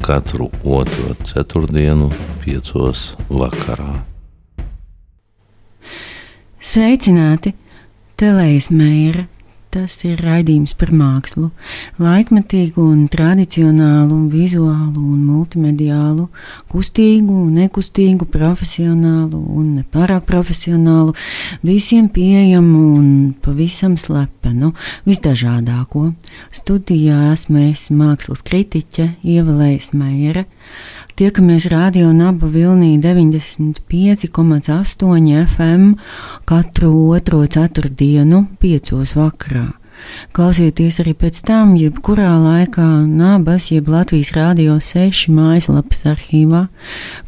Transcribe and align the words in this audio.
katru 0.00 0.50
otro 0.64 1.14
ceturtdienu, 1.28 2.10
piecos 2.44 3.10
vakarā. 3.28 3.92
Sveicināti! 6.60 7.54
Telējas 8.20 8.68
mēra 8.68 9.24
Tas 9.70 10.00
ir 10.02 10.18
raidījums 10.18 10.72
par 10.74 10.90
mākslu, 10.90 11.52
laikmetīgu 12.02 12.82
un 12.82 13.04
tradicionālu, 13.06 14.16
vizuālu 14.32 14.98
un 14.98 15.20
multimediālu, 15.28 16.24
kustīgu 16.72 17.36
un 17.44 17.60
nekustīgu, 17.60 18.26
profesionālu 18.34 19.38
un 19.38 19.68
nepārāk 19.76 20.26
profesionālu, 20.26 21.14
visiem 21.62 22.10
pieejamu 22.10 22.82
un 22.98 23.12
pavisam 23.46 23.94
slepenu, 23.94 24.72
visdažādāko. 25.06 26.08
Studijā 26.50 27.30
esmu 27.36 27.68
es 27.68 27.92
mākslas 27.94 28.42
kritiķe 28.50 29.12
Ievelējas 29.22 29.94
Meijere. 29.94 30.48
Tiekamies 31.20 31.68
radio 31.68 32.14
Naba 32.16 32.48
Vilnī 32.48 32.96
95,8 32.98 35.46
FM 35.46 35.92
katru 36.48 37.12
otro 37.12 37.44
ceturtdienu, 37.46 38.46
piecos 38.56 39.12
vakarā. 39.12 39.59
Klausieties 40.36 41.00
arī 41.02 41.14
pēc 41.18 41.40
tam, 41.46 41.76
jebkurā 41.78 42.32
laikā 42.40 42.88
Nabas, 43.06 43.70
jeb 43.74 43.88
Latvijas 43.92 44.34
Rādio 44.36 44.76
6 44.82 45.30
mājaslapas 45.34 46.04
arhīvā, 46.12 46.66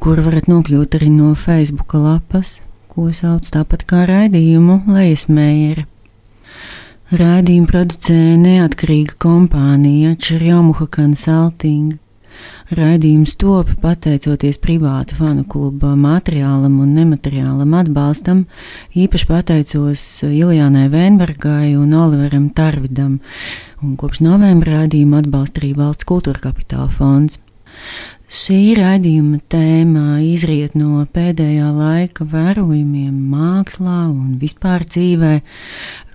kur 0.03 0.21
varat 0.27 0.51
nokļūt 0.51 0.99
arī 1.01 1.11
no 1.15 1.33
Facebook 1.39 1.95
lapas, 1.95 2.61
ko 2.93 3.09
sauc 3.17 3.49
tāpat 3.49 3.87
kā 3.89 4.05
raidījumu 4.11 4.83
Lejas 4.93 5.29
Raidījumu 7.13 7.69
producēja 7.69 8.39
neatkarīga 8.41 9.19
kompānija 9.21 10.15
Čerjomuha 10.17 10.87
Consulting. 10.97 12.02
Raidījums 12.73 13.35
top 13.41 13.73
pateicoties 13.83 14.57
privāta 14.63 15.17
fanu 15.19 15.45
kluba 15.49 15.93
materiālam 15.99 16.79
un 16.85 16.95
nemateriālam 16.97 17.75
atbalstam, 17.77 18.47
īpaši 18.97 19.29
pateicos 19.29 20.05
Iljānai 20.29 20.87
Vēnbergai 20.93 21.75
un 21.77 21.93
Oliveram 21.99 22.49
Tarvidam, 22.57 23.19
un 23.83 23.99
kopš 24.01 24.23
novembra 24.25 24.83
raidījumu 24.83 25.21
atbalsta 25.21 25.61
arī 25.63 25.75
Valsts 25.77 26.09
kultūra 26.09 26.41
kapitāla 26.49 26.89
fonds. 26.93 27.39
Šī 28.33 28.73
raidījuma 28.79 29.43
tēma 29.53 30.23
izriet 30.25 30.73
no 30.79 31.03
pēdējā 31.13 31.69
laika 31.77 32.25
vērojumiem 32.25 33.13
mākslā 33.29 34.07
un 34.09 34.39
vispār 34.41 34.87
dzīvē, 34.89 35.35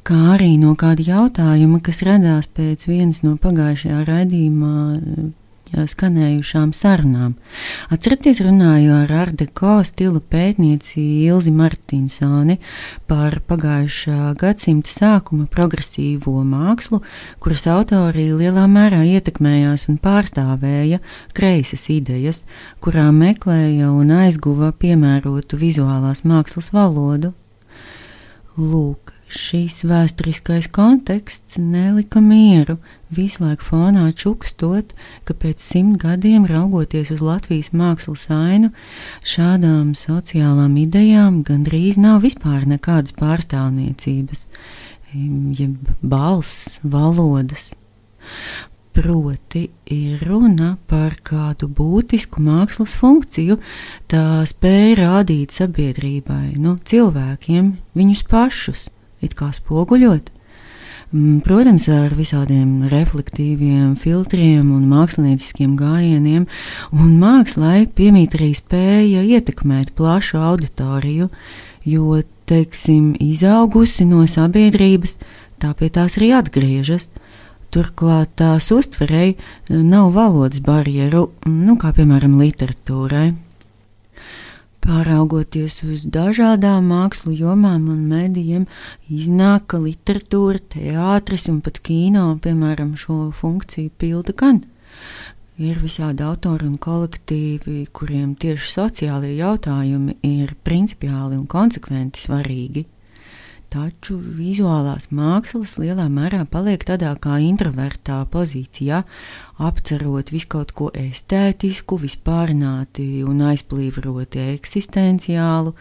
kā 0.07 0.17
arī 0.33 0.55
no 0.57 0.73
kāda 0.79 1.05
jautājuma, 1.05 1.77
kas 1.85 2.01
radās 2.07 2.49
pēc 2.57 2.87
vienas 2.89 3.21
no 3.21 3.35
pagājušajā 3.43 4.01
raidījumā 4.07 4.77
skanējušām 5.73 6.71
sarunām. 6.75 7.33
Atcerieties, 7.93 8.39
runāju 8.45 8.93
ar 9.01 9.11
Ardeko 9.23 9.77
stila 9.87 10.21
pētnieci 10.21 11.01
Ilzi 11.27 11.51
Martinsoni 11.55 12.57
par 13.09 13.39
pagājušā 13.49 14.33
gadsimta 14.39 14.93
sākuma 14.93 15.47
progresīvo 15.51 16.37
mākslu, 16.47 17.01
kuras 17.43 17.65
autori 17.71 18.29
lielā 18.31 18.67
mērā 18.71 19.03
ietekmējās 19.17 19.87
un 19.91 19.99
pārstāvēja 20.03 21.01
kreisas 21.37 21.89
idejas, 21.93 22.45
kurām 22.83 23.19
meklēja 23.25 23.91
un 23.91 24.15
aizguva 24.21 24.71
piemērotu 24.71 25.59
vizuālās 25.59 26.23
mākslas 26.27 26.71
valodu. 26.75 27.33
Lūk, 28.57 29.16
Šīs 29.27 29.81
vēsturiskais 29.83 30.69
konteksts 30.71 31.57
nelika 31.59 32.21
mieru, 32.23 32.77
visu 33.11 33.41
laiku 33.43 33.65
fonā 33.73 34.05
čukstot, 34.15 34.93
ka 35.27 35.35
pēc 35.35 35.59
simt 35.59 35.99
gadiem 35.99 36.45
raugoties 36.47 37.11
uz 37.11 37.19
Latvijas 37.19 37.73
mākslas 37.75 38.23
ainu, 38.31 38.71
šādām 39.27 39.91
sociālām 39.99 40.79
idejām 40.79 41.41
gandrīz 41.43 41.99
nav 41.99 42.23
vispār 42.23 42.63
nekādas 42.71 43.17
pārstāvniecības, 43.19 44.47
jeb 45.11 45.91
balss, 45.99 46.79
valodas. 46.87 47.73
Proti, 48.95 49.67
ir 49.91 50.23
runa 50.23 50.77
par 50.87 51.19
kādu 51.19 51.67
būtisku 51.67 52.39
mākslas 52.41 52.95
funkciju, 52.97 53.59
tā 54.07 54.45
spēja 54.47 55.01
rādīt 55.03 55.51
sabiedrībai, 55.51 56.55
no 56.63 56.79
cilvēkiem, 56.79 57.73
viņus 57.99 58.29
pašus 58.31 58.93
it 59.21 59.37
kā 59.37 59.51
spoguļot. 59.55 60.33
Mm, 61.15 61.39
protams, 61.39 61.85
ar 61.87 62.11
visādiem 62.19 62.89
reflektīviem 62.91 63.93
filtriem 63.95 64.73
un 64.75 64.89
mākslinieciskiem 64.91 65.77
gājieniem, 65.79 66.43
un 66.91 67.13
mākslai 67.21 67.85
piemīt 67.87 68.35
arī 68.35 68.49
spēja 68.57 69.23
ietekmēt 69.23 69.93
plašu 69.95 70.41
auditoriju, 70.43 71.29
jo, 71.87 72.19
teiksim, 72.51 73.13
izaugusi 73.23 74.03
no 74.09 74.25
sabiedrības, 74.27 75.15
tā 75.63 75.71
pie 75.79 75.93
tās 75.95 76.19
arī 76.19 76.33
atgriežas. 76.35 77.07
Turklāt 77.71 78.35
tās 78.39 78.67
uztverēji 78.71 79.37
nav 79.71 80.11
valodas 80.15 80.59
barjeru, 80.63 81.29
nu, 81.47 81.79
kā 81.79 81.95
piemēram 81.95 82.35
literatūrai. 82.39 83.31
Pāraugoties 84.87 85.81
uz 85.83 86.05
dažādām 86.07 86.85
mākslu 86.93 87.33
jomām 87.35 87.89
un 87.91 88.05
medijiem, 88.07 88.63
iznāk, 89.11 89.65
ka 89.73 89.81
literatūra, 89.83 90.61
teātris 90.71 91.49
un 91.51 91.57
pat 91.65 91.81
kino, 91.83 92.29
piemēram, 92.39 92.93
šo 92.95 93.17
funkciju 93.35 93.91
pilda 93.99 94.31
gan. 94.39 94.61
Ir 95.59 95.81
visādi 95.83 96.23
autori 96.23 96.69
un 96.69 96.77
kolektīvi, 96.79 97.81
kuriem 97.91 98.37
tieši 98.39 98.71
sociālie 98.77 99.33
jautājumi 99.41 100.21
ir 100.23 100.55
principiāli 100.63 101.35
un 101.35 101.49
konsekventi 101.51 102.23
svarīgi. 102.23 102.85
Taču 103.67 104.15
vizuālās 104.21 105.09
mākslas 105.11 105.73
lielā 105.81 106.05
mērā 106.07 106.45
paliek 106.47 106.85
tādā 106.87 107.09
kā 107.19 107.35
introvertā 107.43 108.21
pozīcijā, 108.31 109.01
apcerot 109.59 110.31
visu 110.31 110.47
kaut 110.53 110.71
ko 110.77 110.87
estētisku, 110.95 111.97
vispārināti 111.99 113.25
un 113.27 113.43
aizplīvroti 113.49 114.45
eksistenciālu, 114.53 115.75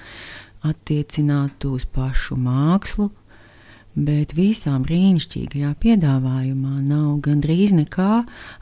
attiecinātu 0.66 1.76
uz 1.78 1.86
pašu 1.86 2.34
mākslu, 2.42 3.12
bet 3.94 4.34
visām 4.34 4.82
brīnišķīgajā 4.84 5.72
piedāvājumā 5.80 6.76
nav 6.82 7.20
gandrīz 7.22 7.72
nekā, 7.78 8.12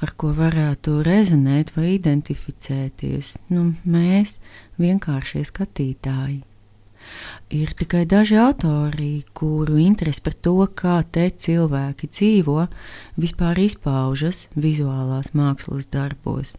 ar 0.05 0.17
ko 0.21 0.37
varētu 0.37 1.01
rezonēt 1.07 1.73
vai 1.79 1.97
identificēties 1.97 3.39
nu, 3.57 3.71
mēs, 3.89 4.37
vienkāršie 4.77 5.49
skatītāji. 5.49 6.43
Ir 7.55 7.73
tikai 7.77 8.05
daži 8.09 8.39
autori, 8.41 9.25
kuru 9.37 9.79
interesi 9.79 10.23
par 10.25 10.35
to, 10.35 10.57
kā 10.75 10.99
te 11.13 11.29
cilvēki 11.31 12.09
dzīvo, 12.11 12.67
vispār 13.21 13.61
izpaužas 13.65 14.47
vizuālās 14.57 15.33
mākslas 15.37 15.87
darbos. 15.93 16.55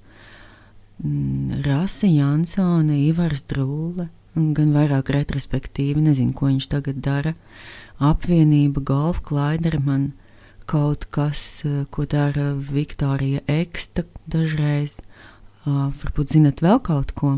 Mm, 1.04 1.64
Rasa 1.66 2.08
Jansone, 2.08 3.02
Ivars 3.10 3.44
Drūle, 3.50 4.08
gan 4.36 4.76
vairāk 4.76 5.12
retrospektīvi, 5.16 6.04
nezinu, 6.06 6.36
ko 6.36 6.52
viņš 6.52 6.70
tagad 6.72 7.02
dara. 7.04 7.34
Apvienība, 8.00 8.84
Golf, 8.84 9.22
Klaiderman, 9.28 10.14
kaut 10.68 11.08
kas, 11.12 11.64
ko 11.92 12.06
dara 12.10 12.54
Viktorija 12.56 13.44
Eksta 13.48 14.04
dažreiz. 14.28 15.00
Varbūt 15.66 16.36
zinat 16.36 16.62
vēl 16.62 16.82
kaut 16.84 17.16
ko? 17.18 17.38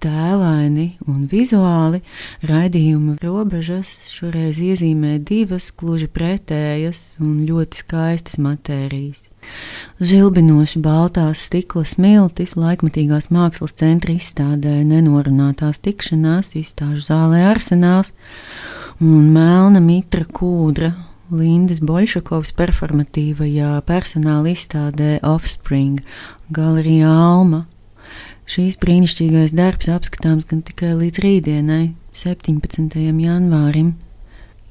Tēlaini 0.00 0.86
un 1.08 1.26
vizuāli 1.30 2.00
raidījuma 2.46 3.16
robežas 3.20 3.90
šoreiz 4.12 4.60
iezīmē 4.62 5.18
divas 5.26 5.70
gluži 5.76 6.08
pretējas 6.08 7.18
un 7.20 7.42
ļoti 7.48 7.82
skaistas 7.82 8.40
matērijas. 8.40 9.26
Žilbinoši 10.00 10.80
baltās 10.84 11.44
stikla 11.48 11.84
smiltis 11.88 12.56
laikmatīgās 12.60 13.30
mākslas 13.32 13.76
centra 13.80 14.14
izstādē 14.16 14.80
nenorunātās 14.88 15.80
tikšanās 15.84 16.54
izstāžu 16.60 17.04
zālē 17.08 17.44
arsenāls 17.50 18.12
un 19.00 19.30
melna 19.34 19.80
mitra 19.84 20.24
kūdra 20.24 20.92
Lindas 21.30 21.78
Boļšakovas 21.86 22.50
performatīvajā 22.58 23.76
personāla 23.86 24.50
izstādē 24.50 25.18
Offspring 25.22 26.00
Galerijā 26.50 27.12
Alma. 27.12 27.66
Šīs 28.50 28.76
brīnišķīgais 28.82 29.54
darbs 29.54 29.90
apskatāms 29.92 30.46
gan 30.50 30.62
tikai 30.66 30.94
līdz 30.98 31.22
rītdienai, 31.24 31.82
17. 32.16 32.96
janvārim. 32.98 33.94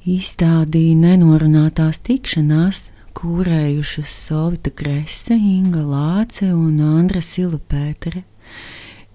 Izstādī 0.08 0.90
nenorunātās 0.96 2.00
tikšanās 2.04 2.88
kūrējušas 3.16 4.12
Solvita 4.26 4.72
Krese, 4.72 5.36
Inga 5.36 5.82
Lāce 5.84 6.50
un 6.54 6.80
Andra 6.84 7.20
Silapētere. 7.24 8.22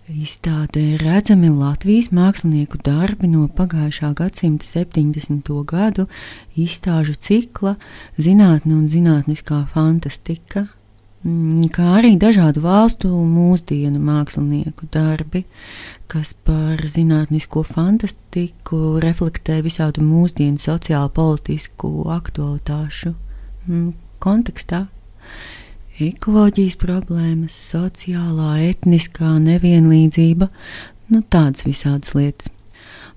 Izstādē 0.05 0.99
redzami 1.01 1.49
Latvijas 1.49 2.11
mākslinieku 2.13 2.77
darbi 2.85 3.25
no 3.31 3.47
pagājušā 3.49 4.11
gadsimta 4.13 4.67
70. 4.69 5.49
gadu 5.65 6.05
izstāžu 6.53 7.15
cikla 7.17 7.73
Zinātne 8.13 8.75
un 8.77 8.85
zinātniskā 8.85 9.63
fantastika, 9.73 10.67
kā 11.73 11.85
arī 11.97 12.15
dažādu 12.21 12.61
valstu 12.61 13.09
mūsdienu 13.09 13.97
mākslinieku 13.97 14.85
darbi, 14.93 15.45
kas 16.07 16.35
par 16.45 16.83
zinātnisko 16.85 17.63
fantastiku 17.65 18.99
reflektē 19.01 19.61
visādu 19.65 20.05
mūsdienu 20.05 20.61
sociālo 20.61 21.09
politisku 21.09 22.05
aktualitāšu 22.13 23.15
mm, 23.65 23.89
kontekstā 24.21 24.85
ekoloģijas 26.03 26.75
problēmas, 26.77 27.57
sociālā, 27.71 28.59
etniskā 28.69 29.37
nevienlīdzība, 29.41 30.49
nu 31.09 31.21
tādas 31.31 31.65
visādas 31.65 32.13
lietas. 32.13 32.51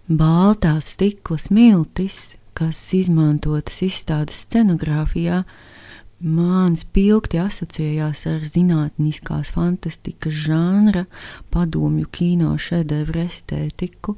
Baltās 0.08 0.94
stikla 0.94 1.36
smiltis, 1.42 2.38
kas 2.56 2.78
izmantotas 2.96 3.82
izstādes 3.84 4.46
scenogrāfijā, 4.46 5.42
man 6.18 6.74
spilgti 6.78 7.38
asociējās 7.40 8.24
ar 8.30 8.44
zinātniskās 8.46 9.52
fantastikas 9.54 10.34
žanra, 10.46 11.04
padomju 11.54 12.08
kino 12.12 12.54
šedevru 12.58 13.22
estētiku, 13.26 14.16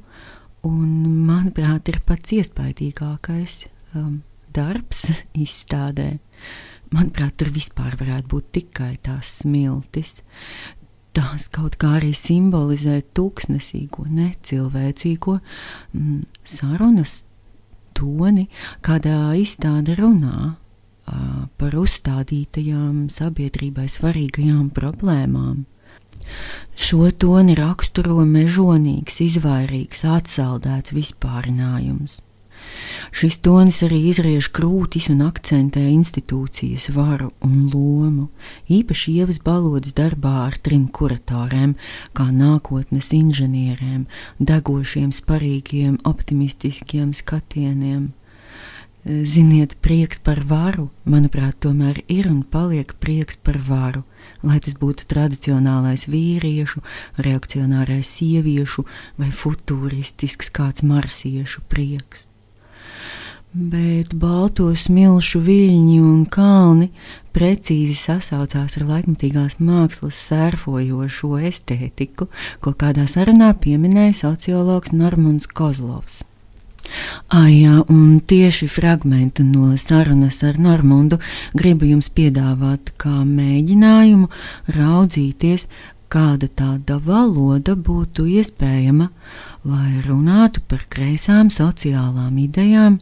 un, 0.67 0.89
manuprāt, 1.27 1.89
ir 1.93 2.01
pats 2.05 2.33
iespaidīgākais 2.37 3.57
um, 3.95 4.21
darbs 4.53 5.07
izstādē. 5.37 6.15
Manuprāt, 6.91 7.37
tur 7.39 7.51
vispār 7.53 7.95
varētu 7.99 8.31
būt 8.33 8.51
tikai 8.57 8.95
tās 9.03 9.37
smiltis. 9.41 10.19
Tās 11.15 11.49
kaut 11.51 11.75
kā 11.79 11.97
arī 11.99 12.13
simbolizē 12.15 13.01
tūkstnesīgo, 13.15 14.07
necilvēcīgo 14.15 15.37
mm, 15.37 16.21
sarunas 16.47 17.21
toni, 17.95 18.47
kādā 18.83 19.33
izstāde 19.39 19.97
runā 19.99 20.55
par 21.57 21.75
uzstādītajām 21.81 23.09
sabiedrībai 23.11 23.87
svarīgajām 23.91 24.71
problēmām. 24.75 25.65
Šo 26.77 27.09
toni 27.11 27.55
raksturo 27.57 28.23
mežonīgs, 28.25 29.21
izvairīgs, 29.25 30.03
atsaldēts 30.17 30.93
vispārinājums. 30.95 32.19
Šis 33.11 33.39
tonis 33.43 33.81
arī 33.85 33.97
izriež 34.11 34.47
krūtis 34.55 35.07
un 35.11 35.23
akcentē 35.25 35.81
institūcijas 35.91 36.87
varu 36.95 37.31
un 37.47 37.67
lomu, 37.73 38.27
īpaši 38.69 39.15
ievas 39.23 39.41
balodas 39.43 39.95
darbā 39.97 40.35
ar 40.45 40.57
trim 40.61 40.87
kuratoriem, 40.87 41.75
kā 42.17 42.29
nākotnes 42.31 43.11
inženieriem, 43.17 44.05
degošiem, 44.39 45.11
sparīgiem, 45.11 45.99
optimistiskiem 46.13 47.13
skatieniem. 47.17 48.11
Ziniet, 49.05 49.75
prieks 49.81 50.19
par 50.21 50.43
varu, 50.45 50.91
manuprāt, 51.09 51.57
tomēr 51.65 52.03
ir 52.05 52.29
un 52.29 52.43
paliek 52.43 52.93
prieks 53.01 53.39
par 53.41 53.57
varu, 53.65 54.03
lai 54.45 54.59
tas 54.61 54.77
būtu 54.77 55.07
tradicionālais 55.09 56.05
vīriešu, 56.05 56.83
reakcionārais 57.17 58.05
sieviešu 58.19 58.85
vai 59.17 59.31
futuristisks 59.33 60.53
kāds 60.53 60.85
marsiešu 60.85 61.65
prieks 61.71 62.27
bet 63.51 64.13
balto 64.15 64.69
smilšu 64.79 65.41
viļņi 65.43 65.97
un 65.99 66.23
kalni 66.31 66.87
precīzi 67.35 67.97
sasaucās 67.99 68.77
ar 68.79 68.87
laikmatīgās 68.87 69.57
mākslas 69.59 70.19
sērfojošo 70.29 71.35
estētiku, 71.51 72.29
ko 72.63 72.73
kādā 72.73 73.07
sarunā 73.11 73.51
pieminēja 73.59 74.15
sociologs 74.23 74.95
Normons 74.95 75.51
Kozlovs. 75.51 76.23
Ah, 77.31 77.47
jā, 77.47 77.77
un 77.87 78.19
tieši 78.27 78.67
fragment 78.67 79.39
no 79.45 79.71
sarunas 79.79 80.41
ar 80.43 80.59
Normundu 80.59 81.21
gribu 81.57 81.87
jums 81.87 82.09
piedāvāt 82.11 82.91
kā 83.01 83.21
mēģinājumu 83.27 84.27
raudzīties, 84.75 85.67
kāda 86.11 86.49
tāda 86.51 86.97
valoda 86.99 87.77
būtu 87.79 88.25
iespējama, 88.39 89.09
lai 89.63 90.01
runātu 90.07 90.63
par 90.67 90.83
kreisām 90.91 91.51
sociālām 91.53 92.35
idejām, 92.43 92.97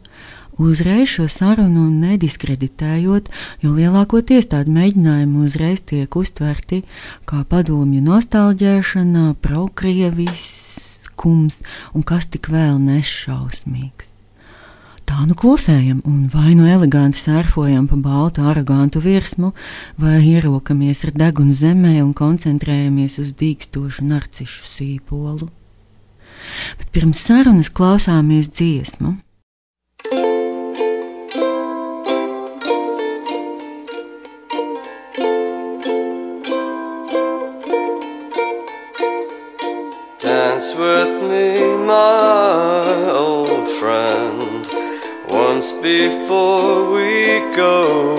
uzreiz 0.60 1.08
šo 1.16 1.26
sarunu 1.32 1.88
nediskreditējot, 1.90 3.30
jo 3.64 3.72
lielākoties 3.74 4.50
tādi 4.52 4.76
mēģinājumi 4.76 5.46
uzreiz 5.46 5.82
tiek 5.90 6.16
uztverti 6.22 6.84
kā 7.26 7.42
padomju 7.50 8.04
nostalģēšana, 8.04 9.32
prokrieviskums 11.20 11.60
un 11.94 12.02
kas 12.02 12.26
tik 12.26 12.48
vēl 12.50 12.78
nešausmīgs. 12.80 14.16
Tā 15.04 15.26
nu 15.26 15.34
klusējam, 15.34 16.02
un 16.06 16.28
vai 16.30 16.54
nu 16.54 16.68
eleganti 16.70 17.18
sērfojam 17.18 17.88
pa 17.90 17.96
baltu, 17.96 18.42
arogantu 18.46 19.00
virsmu, 19.02 19.52
vai 19.98 20.22
ierokamies 20.22 21.04
ar 21.04 21.10
degunu 21.12 21.52
zemē 21.52 21.98
un 22.04 22.14
koncentrējamies 22.14 23.18
uz 23.18 23.32
dīkstošu 23.34 24.06
narcišu 24.06 24.68
sīpolu. 24.70 25.50
Bet 26.78 26.92
pirms 26.94 27.18
sarunas 27.18 27.68
klausāmies 27.68 28.48
dziesmu. 28.54 29.16
With 40.80 41.14
me, 41.30 41.76
my 41.84 43.10
old 43.10 43.68
friend, 43.68 44.66
once 45.28 45.72
before 45.72 46.94
we 46.94 47.40
go. 47.54 48.16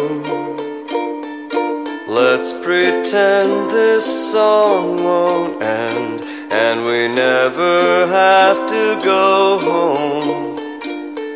Let's 2.08 2.52
pretend 2.54 3.72
this 3.72 4.06
song 4.32 5.04
won't 5.04 5.64
end, 5.64 6.22
and 6.52 6.84
we 6.86 7.08
never 7.08 8.06
have 8.06 8.60
to 8.70 9.00
go 9.04 9.58
home. 9.58 10.60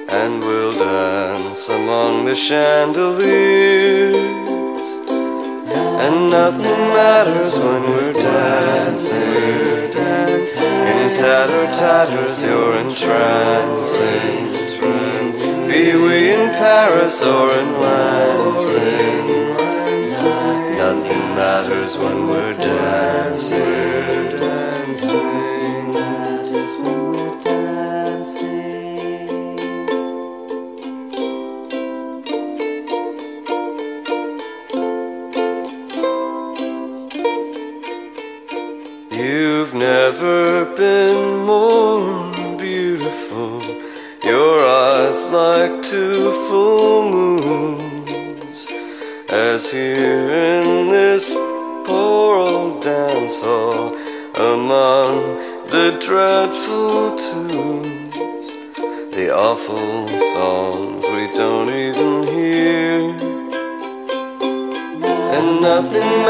And 0.09 0.43
we'll 0.43 0.77
dance 0.77 1.69
among 1.69 2.25
the 2.25 2.35
chandeliers, 2.35 4.15
and 6.03 6.29
nothing 6.29 6.81
matters 6.99 7.57
when 7.59 7.81
we're 7.83 8.13
dancing. 8.13 9.23
In 10.91 11.09
tatter 11.09 11.67
tatters, 11.67 12.41
you're 12.43 12.75
entrancing. 12.77 14.45
Be 15.67 15.95
we 15.95 16.31
in 16.31 16.49
Paris 16.51 17.23
or 17.23 17.51
in 17.51 17.71
Lansing. 17.79 19.27
Nothing 20.77 21.23
matters 21.35 21.97
when 21.97 22.27
we're 22.27 22.53
dancing. 22.53 23.74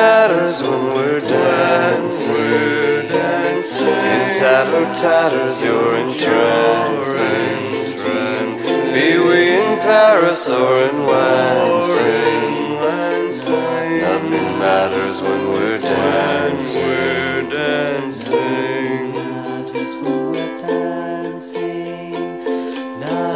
Nothing 0.05 0.37
matters 0.37 0.61
when 0.61 0.83
we're 0.93 1.19
dancing. 1.19 2.35
In 4.13 4.29
tatter 4.39 4.85
tatters, 4.93 5.63
you're 5.63 5.95
entrancing. 5.95 7.25
Be 8.93 9.17
we 9.17 9.39
in 9.59 9.79
Paris 9.79 10.49
or 10.49 10.81
in 10.87 11.05
Lansing. 11.05 12.53
Nothing 14.01 14.49
matters 14.59 15.21
when 15.21 15.41
we're 15.49 15.77
dancing. 15.77 16.81
We're 16.83 17.49
dancing. 17.49 19.15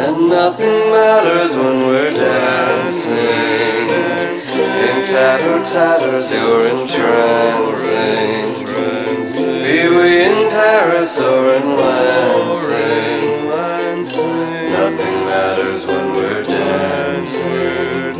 And 0.06 0.18
nothing 0.30 0.80
matters 0.92 1.56
when 1.56 1.78
we're 1.88 2.12
dancing. 2.12 3.50
In 4.80 5.04
tatter 5.04 5.60
tatters, 5.64 6.32
you're 6.32 6.68
entrancing. 6.68 8.50
Be 9.64 9.80
we 9.96 10.10
in 10.24 10.50
Paris 10.50 11.20
or 11.20 11.54
in 11.58 11.76
Lansing. 11.76 13.24
Nothing 14.72 15.18
matters 15.26 15.86
when 15.86 16.06
we're 16.16 16.44
dancing. 16.44 18.18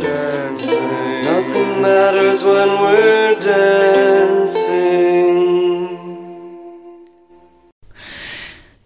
Nothing 1.30 1.70
matters 1.82 2.44
when 2.44 2.70
we're 2.82 3.34
dancing. 3.40 4.90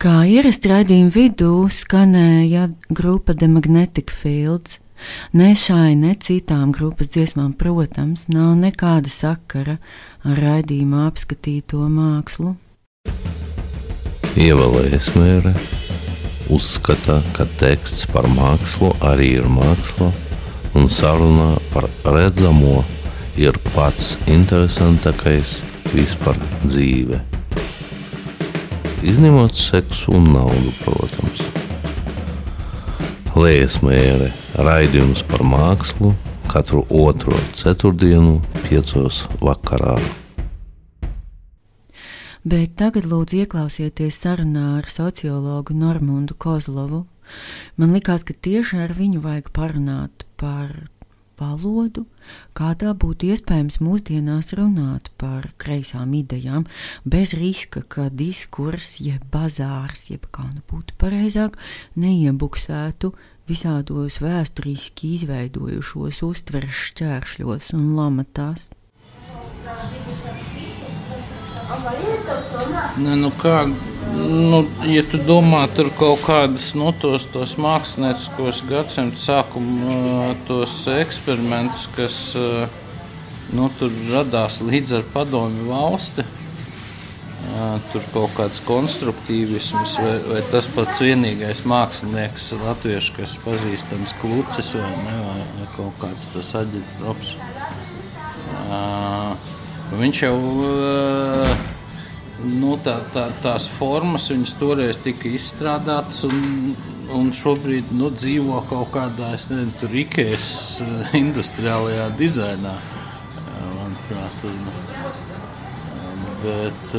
Kā 0.05 0.15
ierasts 0.29 0.69
raidījuma 0.69 1.11
vidū 1.15 1.53
skanēja 1.73 2.69
grupa 2.93 3.33
The 3.33 3.49
Magnetic 3.49 4.11
Fields. 4.13 4.84
Ne 5.33 5.53
šai, 5.59 5.95
ne 5.99 6.15
citām 6.15 6.73
grupas 6.75 7.13
dziesmām, 7.15 7.53
protams, 7.59 8.29
nav 8.33 8.55
nekāda 8.61 9.11
sakara 9.13 9.79
ar 10.25 10.43
raidījuma 10.47 11.07
apskatīto 11.09 11.85
mākslu. 11.93 12.57
Ievēlējas 14.35 15.13
mērē 15.15 15.55
uzskata, 16.51 17.21
ka 17.37 17.47
teksts 17.61 18.07
par 18.13 18.27
mākslu 18.31 18.93
arī 19.05 19.35
ir 19.39 19.49
māksla, 19.49 20.11
un 20.75 20.91
saruna 20.91 21.55
par 21.73 21.89
redzamo 22.05 22.83
ir 23.41 23.57
pats 23.75 24.15
interesantākais 24.31 25.59
vispār 25.95 26.39
dzīve. 26.67 27.21
Izņemot 29.05 29.59
seksu 29.59 30.15
un 30.17 30.33
naudu, 30.33 30.73
protams. 30.85 31.64
Lējas 33.35 33.81
mēre 33.83 34.29
raidījums 34.63 35.25
par 35.27 35.43
mākslu 35.43 36.13
katru 36.47 36.85
otro 36.95 37.35
ceturtdienu, 37.59 38.37
piecos 38.69 39.25
vakarā. 39.43 39.97
Bet 42.47 42.77
tagad 42.79 43.09
lūdzu 43.11 43.41
ieklausieties 43.43 44.21
sarunā 44.23 44.77
ar 44.77 44.87
sociologu 44.87 45.75
Normundu 45.75 46.39
Kozlovu. 46.39 47.09
Man 47.75 47.97
likās, 47.97 48.23
ka 48.23 48.39
tieši 48.39 48.85
ar 48.85 48.95
viņu 48.95 49.25
vajag 49.25 49.51
parunāt 49.57 50.23
par 50.39 50.71
valodu, 51.41 52.05
kā 52.57 52.73
tā 52.79 52.95
būtu 52.95 53.31
iespējams 53.35 53.81
mūsdienās 53.85 54.53
runāt 54.59 55.11
par 55.21 55.51
kreisām 55.61 56.15
idejām, 56.19 56.67
bez 57.05 57.35
riska, 57.39 57.85
ka 57.89 58.09
diskurss, 58.09 59.01
jeb 59.03 59.25
bazārs, 59.35 60.09
jeb 60.11 60.29
kā 60.35 60.47
nu 60.53 60.63
būtu 60.71 60.97
pareizāk, 61.01 61.59
neiebuksētu 61.97 63.13
visādos 63.49 64.21
vēsturiski 64.25 65.15
izveidojušos 65.19 66.23
uztveres 66.25 66.81
šķēršļos 66.89 67.75
un 67.77 67.93
lamatās. 67.99 68.71
Ne, 73.01 73.15
nu 73.19 73.31
kā, 73.41 73.65
nu, 74.15 74.61
ja 74.89 75.03
tu 75.09 75.19
domā 75.27 75.65
tur 75.75 75.89
kaut 75.99 76.23
kādus 76.27 76.71
nu, 76.79 76.93
tos, 77.01 77.27
tos 77.33 77.57
mākslinieciskos 77.61 78.63
gadsimta 78.69 79.21
sākuma 79.21 80.35
tos 80.49 80.77
eksperimentus, 80.93 81.89
kas 81.97 82.19
nu, 83.55 83.69
tur 83.79 83.93
radās 84.13 84.61
līdz 84.65 84.99
ar 85.01 85.07
padomju 85.15 85.69
valsti, 85.71 86.27
tur 87.93 88.07
kaut 88.13 88.37
kāds 88.39 88.63
konstruktīvisms 88.67 89.97
vai, 90.01 90.15
vai 90.29 90.45
tas 90.53 90.69
pats 90.77 91.03
vienīgais 91.05 91.65
mākslinieks 91.69 92.53
latviešu, 92.63 93.17
kas 93.19 93.35
pazīstams 93.45 94.15
klucis 94.23 94.75
vai, 94.79 94.93
ne, 95.09 95.19
vai, 95.27 95.43
vai 95.59 95.69
kaut 95.79 95.99
kāds 96.05 96.31
tas 96.37 96.55
aģitprops. 96.63 97.35
Viņš 99.99 100.23
jau 100.25 100.37
nu, 102.45 102.75
tā, 102.85 102.99
tā, 103.15 103.29
tās 103.43 103.69
formas, 103.71 104.29
viņas 104.33 104.57
toreiz 104.61 104.99
tika 105.05 105.31
izstrādātas, 105.33 106.25
un, 106.29 106.75
un 107.15 107.31
šobrīd 107.37 107.93
nu, 107.97 108.11
dzīvo 108.15 108.61
kaut 108.71 108.93
kādā 108.95 109.35
eh, 110.85 111.15
industriālajā 111.25 112.11
dizainā. 112.19 112.75
Manuprāt, 113.75 114.45
bet 116.45 116.95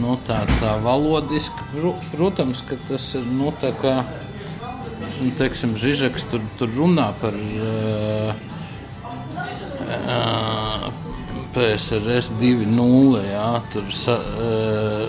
nu, 0.00 0.16
tā, 0.26 0.42
tā 0.60 0.76
valodiski, 0.84 1.84
protams, 2.14 2.62
ka 2.66 2.78
tas 2.88 3.14
ir 3.18 3.26
nu, 3.28 3.52
tā 3.60 3.72
kā. 3.80 3.98
Nu, 5.16 5.30
teiksim, 5.36 5.74
Žižeks 5.80 6.26
tur, 6.28 6.42
tur 6.60 6.68
runā 6.76 7.06
par 7.20 7.36
uh, 7.36 8.32
uh, 9.86 10.55
PSRS 11.56 12.30
2.0. 12.38 13.24
Jā, 13.30 13.48
tur 13.72 13.88
sa, 13.96 14.18
uh, 14.20 15.08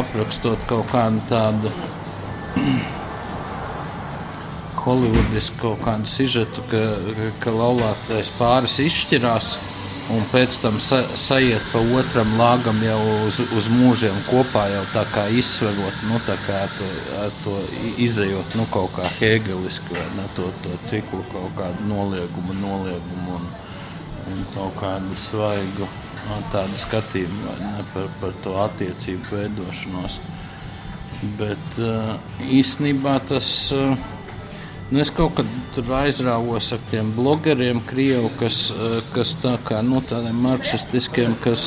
aprakstot 0.00 0.64
kaut 0.68 0.90
kādu 0.92 1.22
tādu 1.30 1.70
holivudisku 4.84 5.56
kaut 5.62 5.80
kādu 5.84 6.10
sižetu, 6.10 6.64
ka, 6.68 6.82
ka, 7.40 7.54
laulātais 7.54 8.32
pāris 8.38 8.78
izšķirās. 8.84 9.54
Un 10.12 10.20
pēc 10.28 10.58
tam 10.60 10.74
sa, 10.84 10.98
sajiet 11.16 11.64
pa 11.72 11.80
otram 11.96 12.34
lāgam 12.36 12.76
jau 12.84 12.98
uz, 13.24 13.38
uz 13.56 13.70
mūžiem 13.72 14.18
kopā, 14.26 14.66
jau 14.68 14.82
tā 14.92 15.06
kā 15.14 15.22
izsverot, 15.32 16.02
nu, 16.10 16.18
tā 16.26 16.36
kā 16.44 16.58
to, 16.76 16.88
to 17.40 17.54
i- 17.88 17.94
izejot 18.04 18.52
nu, 18.60 18.66
kaut 18.74 18.92
kā 18.98 19.06
hegeliski, 19.16 19.96
vai 19.96 20.04
ne, 20.18 20.26
to, 20.36 20.50
to 20.60 20.76
ciklu 20.84 21.22
kaut 21.32 21.56
kādu 21.56 21.88
noliegumu, 21.88 22.52
noliegumu 22.60 23.38
un, 23.38 23.48
un 23.48 23.63
kaut 24.54 24.76
kādu 24.80 25.16
svaigu 25.18 25.88
nu, 26.28 26.38
tādu 26.52 26.78
skatījumu 26.80 27.56
ne, 27.60 27.84
par, 27.92 28.08
par 28.20 28.34
to 28.44 28.56
attiecību 28.64 29.30
veidošanos. 29.32 30.18
Bet 31.38 31.78
uh, 31.80 32.14
īstenībā 32.52 33.20
tas. 33.28 33.48
Uh, 33.74 33.96
Nu, 34.92 35.00
es 35.00 35.08
kaut 35.10 35.32
kad 35.38 35.86
aizrāvos 35.96 36.66
ar 36.76 36.82
tiem 36.90 37.08
blogeriem, 37.16 37.78
krievu, 37.88 38.28
kas, 38.38 38.68
eh, 38.70 38.98
kas 39.14 39.32
tā 39.42 39.54
kā 39.64 39.78
nu, 39.82 40.02
tādiem 40.04 40.36
marksistiskiem, 40.44 41.32
kas 41.40 41.64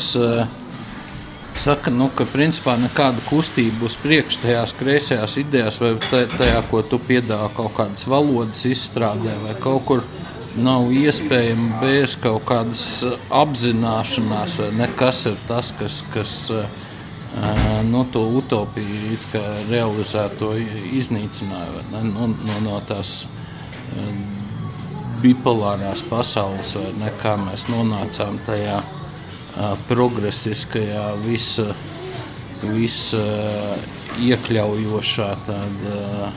saka, 1.57 1.91
nu, 1.91 2.07
ka 2.13 2.27
principā 2.29 2.75
nekāda 2.79 3.21
kustība 3.27 3.87
uz 3.89 3.97
priekšu 4.03 4.43
tajās 4.43 4.73
kreisajās 4.77 5.37
idejās, 5.41 5.79
vai 5.81 5.95
ta- 6.11 6.27
tajā, 6.37 6.61
ko 6.69 6.81
tu 6.85 6.99
piedāvā 6.99 7.49
kaut 7.55 7.73
kādas 7.77 8.05
valodas 8.07 8.63
izstrādē, 8.69 9.33
vai 9.43 9.55
kaut 9.59 9.85
kur 9.85 10.03
nav 10.57 10.91
iespējama 10.93 11.81
bez 11.81 12.17
kaut 12.21 12.45
kādas 12.49 12.83
eh, 13.05 13.15
apzināšanās, 13.43 14.59
ne, 14.77 14.89
kas 14.97 15.25
ir 15.31 15.39
tas, 15.47 15.73
kas. 15.79 16.03
kas 16.13 16.35
uh, 16.51 16.67
no 17.91 18.05
to 18.13 18.23
utopiju 18.39 19.17
realizēto 19.69 20.53
iznīcināja 20.97 21.83
ne, 21.91 22.03
no, 22.09 22.27
no, 22.33 22.55
no 22.65 22.79
tās 22.87 23.27
eh, 23.93 24.07
bipolārās 25.21 26.03
pasaules, 26.09 26.75
vai 26.77 26.91
ne, 27.01 27.11
kā 27.21 27.35
mēs 27.41 27.67
nonācām 27.71 28.39
tajā 28.47 28.79
eh, 28.81 29.75
progresiskajā, 29.89 31.05
visa, 31.25 31.69
visa 32.63 33.23
iekļaujošā, 34.23 35.29
tādā 35.45 36.31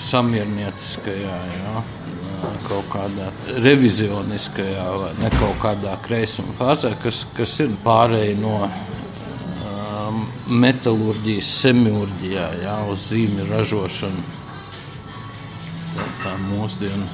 samiernieciskajā, 0.00 1.38
jā, 1.54 1.82
kaut 2.66 2.86
kādā 2.92 3.30
revizioniskajā 3.64 4.86
vai 5.02 5.10
ne 5.20 5.30
kaut 5.34 5.58
kādā 5.62 5.96
kreisuma 6.04 6.54
fāzē, 6.58 6.92
kas, 7.02 7.24
kas 7.36 7.56
ir 7.64 7.72
pārēj 7.84 8.34
no 8.40 8.56
um, 8.66 10.24
metālurģijas, 10.62 11.54
semiurģijā, 11.64 12.46
jā, 12.64 12.76
uz 12.92 13.08
zīmju 13.10 13.48
ražošanu. 13.50 14.26
Tā, 15.90 16.10
tā 16.22 16.36
mūsdienu 16.48 17.08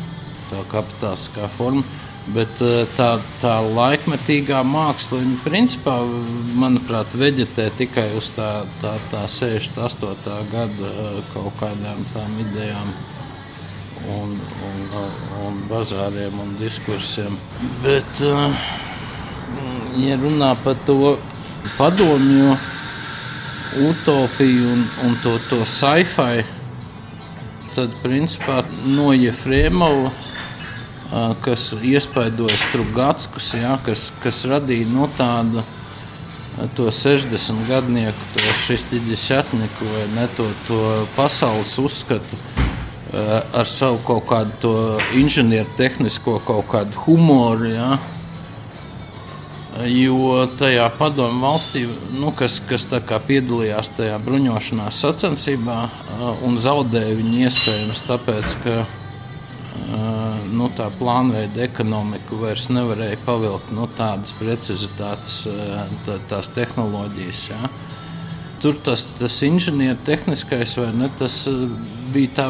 tā 0.50 0.64
kapitāliskā 0.72 1.48
forma. 1.56 1.84
Bet 2.34 2.58
uh, 2.64 2.82
tā, 2.96 3.12
tā 3.38 3.54
laikmetīgā 3.62 4.64
māksla, 4.66 5.20
viņa 5.22 5.36
principā, 5.44 6.00
manuprāt, 6.58 7.14
veģetē 7.14 7.68
tikai 7.78 8.08
uz 8.18 8.32
tā, 8.34 8.50
tā, 8.80 8.96
tā 9.12 9.22
68. 9.30 10.40
gada 10.50 10.90
uh, 10.90 11.20
kaut 11.34 11.54
kādām 11.60 12.02
tām 12.14 12.40
idejām 12.42 12.90
un, 14.12 14.32
un, 14.68 14.82
un 15.46 15.60
bazāriem 15.70 16.34
un 16.42 16.54
diskursiem. 16.60 17.36
Bet, 17.82 18.22
uh, 18.26 18.54
ja 20.00 20.16
runā 20.20 20.52
par 20.64 20.76
to 20.86 21.16
padomju 21.76 22.56
utopiju 23.86 24.72
un, 24.72 24.84
un 25.04 25.16
to, 25.22 25.36
to 25.50 25.62
sci-fi, 25.68 26.44
tad 27.76 27.92
principā 28.00 28.62
no 28.88 29.10
Jefrēmova, 29.12 30.12
kas 31.44 31.68
iespaidoja 31.84 32.56
Strugatskus, 32.64 33.52
ja, 33.60 33.76
kas, 33.84 34.08
kas 34.22 34.44
radīja 34.48 34.88
no 34.90 35.10
tādu 35.18 35.62
to 36.76 36.88
60 36.88 37.68
gadnieku, 37.68 38.28
to 38.32 38.54
šistiģisatniku 38.64 39.92
vai 39.92 40.06
ne 40.16 40.28
to, 40.38 40.48
to 40.66 40.80
pasaules 41.18 41.76
uzskatu 41.82 42.55
ar 43.14 43.70
savu 43.70 44.00
kaut 44.06 44.26
kādu 44.30 44.72
inženieru 45.14 45.68
tehnisko 45.78 46.40
kaut 46.46 46.66
kādu 46.72 47.06
humoru. 47.06 47.70
Ja, 47.70 47.96
Jo 49.84 50.46
tajā 50.56 50.86
padomu 50.96 51.42
valstī, 51.44 51.82
nu, 52.16 52.30
kas, 52.32 52.62
kas 52.64 52.86
piedalījās 53.28 53.90
tajā 53.98 54.16
bruņošanās 54.24 55.00
sacensībā, 55.04 55.80
un 56.48 56.56
zaudēja 56.56 57.16
viņu 57.18 57.42
iespējams 57.44 58.00
tāpēc, 58.08 58.54
ka 58.64 58.76
nu, 60.48 60.70
tā 60.72 60.88
plānveida 60.96 61.66
ekonomika 61.66 62.38
vairs 62.40 62.70
nevarēja 62.72 63.20
pavilkt 63.26 63.74
nu, 63.76 63.84
tādas 63.98 64.32
precizitātes, 64.38 65.42
tā, 66.06 66.18
tās 66.30 66.48
tehnoloģijas. 66.56 67.44
Ja. 67.52 67.70
Tur 68.64 68.80
tas, 68.80 69.04
tas 69.20 69.36
inženiertehniskais 69.44 70.78
vai 70.80 70.88
ne, 70.96 71.10
tas 71.20 71.42
bija 72.16 72.34
tā 72.40 72.48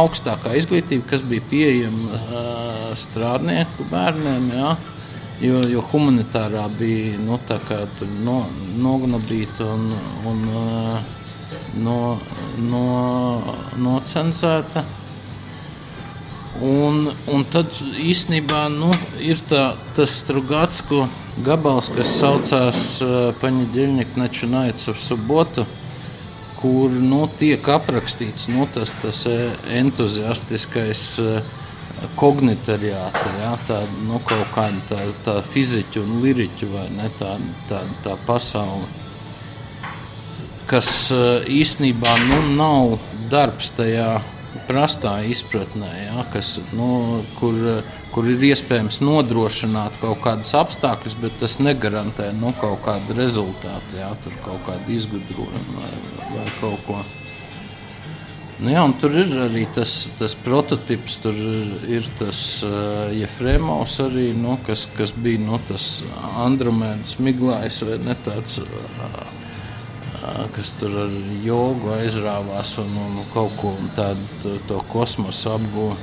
augstākā 0.00 0.54
izglītība, 0.60 1.08
kas 1.10 1.24
bija 1.26 1.48
pieejama 1.50 2.94
strādnieku 3.00 3.88
bērniem. 3.90 4.50
Ja. 4.58 4.76
Jo, 5.40 5.62
jo 5.64 5.80
humanitārā 5.88 6.66
bija 6.76 7.16
nu, 7.24 7.38
no, 8.26 8.34
nognabīta 8.76 9.64
un, 9.72 9.86
un 10.28 10.42
no, 11.80 12.18
no, 12.60 12.84
nocenzēta. 13.80 14.84
Un, 16.60 17.06
un 17.32 17.44
tad 17.48 17.72
īstenībā 18.04 18.66
nu, 18.74 18.90
ir 19.24 19.40
tā, 19.48 19.70
tas 19.96 20.18
Strungatsko 20.20 21.06
gabals, 21.46 21.88
kas 21.94 22.10
saucās 22.20 22.82
Paņģeļņika 23.40 24.20
Nečunaica 24.20 24.92
Subotu, 25.00 25.64
kur 26.60 26.92
nu, 26.92 27.24
tiek 27.40 27.68
aprakstīts 27.72 28.50
nu, 28.52 28.66
tas, 28.74 28.92
tas 29.00 29.24
entuziastiskais 29.80 31.04
uh, 31.24 31.56
kognitariāta, 32.16 33.26
ja, 33.40 33.52
tā, 33.68 33.80
nu, 34.06 34.20
kaut 34.24 34.48
kāda 34.54 34.80
tā, 34.88 35.00
tā 35.24 35.36
fiziķu 35.44 36.02
un 36.04 36.20
liriķu 36.24 36.70
vai 36.72 36.86
ne, 36.94 37.08
tā, 37.18 37.36
tā, 37.68 37.80
tā 38.04 38.16
pasaule, 38.26 38.86
kas 40.70 40.90
eh, 41.14 41.48
īstenībā 41.60 42.16
nu, 42.28 42.42
nav 42.56 42.98
darbs 43.30 43.72
tajā 43.76 44.20
prastā 44.68 45.16
izpratnē, 45.26 45.90
ja, 46.06 46.24
kas, 46.32 46.56
nu, 46.74 47.20
kur, 47.38 47.58
kur 48.14 48.28
ir 48.30 48.42
iespējams 48.50 49.00
nodrošināt 49.02 50.00
kaut 50.02 50.22
kādus 50.24 50.54
apstākļus, 50.58 51.16
bet 51.22 51.36
tas 51.42 51.58
negarantē 51.62 52.30
nu, 52.38 52.54
kaut 52.60 52.82
kādu 52.86 53.18
rezultātu, 53.18 53.98
ja, 53.98 54.12
kaut 54.44 54.62
kādu 54.66 54.94
izgudrojumu 54.96 55.78
vai, 55.78 55.92
vai 56.34 56.46
kaut 56.60 56.86
ko. 56.86 57.00
Nu, 58.60 58.68
jā, 58.68 58.82
tur 59.00 59.14
ir 59.16 59.30
arī 59.40 59.62
tas, 59.72 60.10
tas 60.18 60.34
prototyps, 60.36 61.14
tur 61.22 61.36
ir 61.88 62.04
tas 62.18 62.40
uh, 62.66 63.08
Jefremovs 63.16 63.94
arī, 64.04 64.26
nu, 64.36 64.58
kas, 64.66 64.84
kas 64.98 65.14
bija 65.16 65.40
nu, 65.40 65.56
tas 65.64 66.02
Andromēdas 66.44 67.16
miglājs 67.24 67.80
vai 67.88 67.96
ne 68.04 68.16
tāds, 68.20 68.58
uh, 68.60 69.38
kas 70.52 70.74
tur 70.76 70.98
ar 71.06 71.16
jogu 71.40 71.94
aizrāvās 71.96 72.76
un, 72.82 72.92
un 73.06 73.22
kaut 73.32 73.56
ko 73.62 73.72
tādu 73.96 74.58
to, 74.68 74.82
kosmosu 74.92 75.54
apgūvu. 75.56 75.96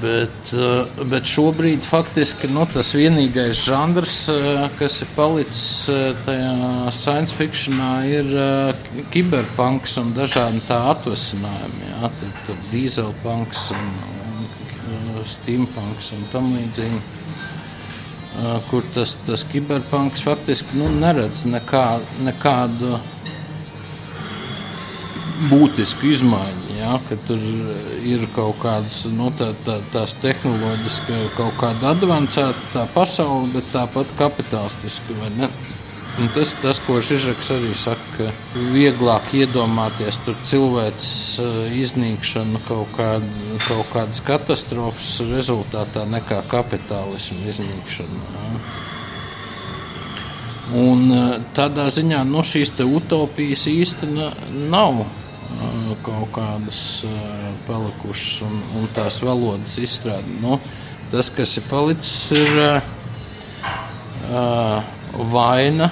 Bet, 0.00 0.52
eh, 0.52 1.04
bet 1.10 1.24
šobrīd 1.24 1.86
faktiski 1.88 2.50
nu, 2.52 2.66
tas 2.68 2.92
vienīgais 2.94 3.62
žanrs, 3.64 4.18
eh, 4.28 4.66
kas 4.78 5.00
ir 5.02 5.08
palicis 5.16 5.88
eh, 5.88 6.12
tajā 6.26 6.92
science 6.92 7.34
fictionā, 7.34 7.92
ir 8.04 8.28
kiberpunks 9.14 9.96
un 10.02 10.12
dažādi 10.16 10.60
tā 10.68 10.78
atvasinājumi. 10.92 11.88
Jā, 11.90 12.10
tur, 12.20 12.34
tur 12.46 12.60
dīzelpunks 12.70 13.70
un, 13.74 13.92
un 14.26 15.22
steampunks 15.32 16.12
un 16.16 16.26
tam 16.32 16.52
līdzīgi. 16.54 17.04
Kur 18.68 18.84
tas, 18.92 19.14
tas 19.24 19.46
kiberpunks 19.48 20.20
faktiski 20.26 20.76
nu, 20.76 20.90
neredz 21.00 21.46
nekā, 21.48 21.86
nekādu 22.20 22.98
būtisku 25.50 26.10
izmaiņu. 26.10 26.76
Ja, 26.78 26.96
ka 27.08 27.18
tur 27.26 27.40
ir 28.06 28.26
kaut 28.36 28.60
kādas 28.62 29.02
nu, 29.12 29.30
tā, 29.36 29.52
tā, 29.66 29.78
tās 29.94 30.16
tehnoloģiski, 30.22 31.22
kaut 31.36 31.56
kāda 31.60 31.94
avansēta 31.94 32.70
tā 32.74 32.86
pasaule, 32.94 33.48
bet 33.54 33.72
tāpat 33.74 34.12
kapitalistiska. 34.18 35.16
Un 36.16 36.30
tas, 36.32 36.54
tas, 36.62 36.78
ko 36.80 36.96
Žižeks 37.04 37.50
arī 37.52 37.74
saka, 37.76 38.06
ka 38.16 38.60
vieglāk 38.72 39.34
iedomāties 39.36 40.16
cilvēks 40.48 41.08
eh, 41.44 41.58
iznīkšanu 41.82 42.62
kaut, 42.64 42.88
kād, 42.96 43.26
kaut 43.66 43.92
kādas 43.92 44.22
katastrofas 44.24 45.10
rezultātā 45.28 46.06
nekā 46.08 46.40
kapitālismu 46.48 47.44
iznīkšanu. 47.52 48.22
Ja. 48.32 48.46
Un 50.86 51.04
eh, 51.12 51.36
tādā 51.52 51.90
ziņā 51.92 52.24
no 52.24 52.40
nu, 52.40 52.46
šīs 52.48 52.72
utopijas 52.80 53.68
īstenībā 53.68 54.32
nav 54.72 55.04
kaut 56.04 56.28
kādas 56.34 56.80
palikušas 57.66 58.42
un, 58.46 58.60
un 58.78 58.88
tās 58.96 59.22
valodas 59.24 59.78
izstrāde. 59.82 60.38
Nu, 60.42 60.58
tas, 61.12 61.30
kas 61.32 61.56
ir 61.60 61.64
palicis, 61.70 62.32
ir 62.36 62.50
uh, 64.30 64.82
vaina. 65.32 65.90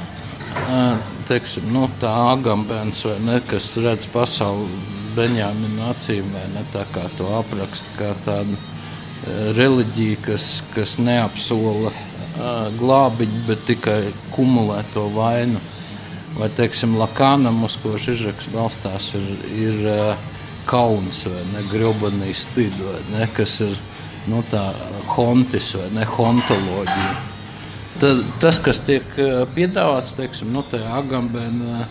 Uh, 0.69 0.97
teiksim, 1.29 1.71
nu, 1.75 1.89
tā 2.01 2.13
agambēns, 2.35 3.05
ne, 3.25 3.41
kas 3.49 3.77
redz 3.81 4.07
pasauli 4.13 4.69
Benjāmina 5.15 5.93
acīm, 5.93 6.27
vai 6.35 6.47
ne 6.53 6.63
tā 6.73 6.85
kā 6.93 7.05
to 7.19 7.27
apraksta, 7.39 7.89
kā 7.99 8.11
tādu 8.25 8.57
reliģiju, 9.57 10.17
kas, 10.27 10.49
kas 10.75 10.99
neapsola 11.01 11.91
uh, 11.91 12.69
glābiņu, 12.79 13.45
bet 13.49 13.65
tikai 13.69 14.01
kumulē 14.35 14.83
to 14.95 15.07
vainu. 15.15 15.63
Vai, 16.35 16.49
teiksim, 16.51 16.97
Lakānam, 16.99 17.61
uz 17.63 17.77
ko 17.79 17.95
Žižeks 18.01 18.49
balstās, 18.51 19.13
ir, 19.15 19.27
ir 19.55 19.77
kauns 20.67 21.23
vai 21.31 21.45
ne 21.53 21.63
grobanīs 21.71 22.49
stidu, 22.49 22.89
vai 22.89 23.03
ne, 23.13 23.29
kas 23.37 23.61
ir 23.63 23.77
nu, 24.31 24.41
tā 24.51 24.65
hontis 25.15 25.75
vai 25.79 25.91
ne 25.95 26.07
hontoloģija. 26.09 27.13
Tad, 28.03 28.25
tas, 28.43 28.59
kas 28.59 28.83
tiek 28.83 29.07
piedāvāts, 29.55 30.17
teiksim, 30.19 30.51
nu, 30.51 30.65
tajā 30.67 30.91
agambēnā, 30.99 31.85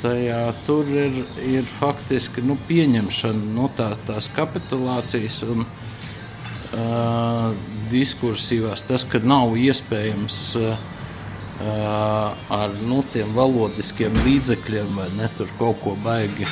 tajā 0.00 0.40
tur 0.64 0.88
ir, 0.88 1.20
ir 1.44 1.68
faktiski 1.76 2.40
nu, 2.44 2.56
pieņemšana 2.68 3.52
nu, 3.56 3.68
tā, 3.76 3.90
tās 4.08 4.28
kapitulācijas 4.36 5.42
un 5.44 5.64
uh, 5.66 7.52
diskursīvās. 7.92 8.84
Tas, 8.88 9.04
ka 9.08 9.20
nav 9.24 9.56
iespējams 9.60 10.40
uh, 10.60 10.95
ar 11.60 12.72
nu, 12.84 13.00
tiem 13.12 13.32
valodiskiem 13.36 14.14
līdzekļiem, 14.26 14.94
vai 14.98 15.08
ne 15.16 15.28
tur 15.36 15.50
kaut 15.58 15.80
ko 15.84 15.96
baigi 16.04 16.48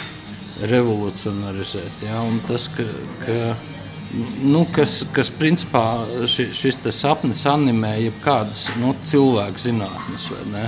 revolucionarizēt. 0.71 2.05
Ja? 2.07 2.23
Un 2.25 2.41
tas, 2.49 2.69
ka, 2.73 2.87
ka, 3.25 3.39
nu, 4.43 4.65
kas, 4.75 5.03
kas 5.15 5.33
principā 5.35 5.85
ši, 6.31 6.51
šis 6.57 6.81
sapnis 6.95 7.45
animē 7.51 7.97
jebkādas 8.07 8.71
nu, 8.81 8.95
cilvēku 9.05 9.67
zinātnes, 9.67 10.31
vai 10.33 10.47
ne? 10.55 10.65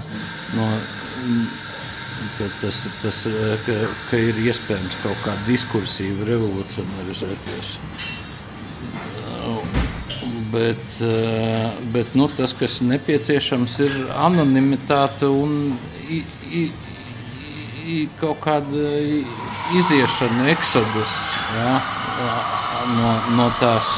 No, 0.59 0.69
tas, 2.61 2.85
tas 3.03 3.25
ka, 3.67 3.81
ka 4.11 4.21
ir 4.21 4.45
iespējams 4.47 5.01
kaut 5.05 5.19
kā 5.25 5.37
diskursīvi 5.49 6.29
revolucionarizēties 6.29 7.77
bet, 10.57 10.97
eh, 11.05 11.69
bet 11.93 12.17
nu, 12.17 12.29
tas, 12.33 12.55
kas 12.57 12.81
nepieciešams, 12.81 13.77
ir 13.85 13.95
anonimitāte 14.17 15.29
un 15.29 15.77
i, 16.09 16.23
i, 16.51 16.65
i, 17.85 18.01
kaut 18.21 18.41
kāda 18.47 18.89
iziešana, 19.77 20.49
eksodus 20.57 21.15
ja, 21.61 21.79
no, 22.97 23.15
no, 23.37 23.49
tās, 23.61 23.95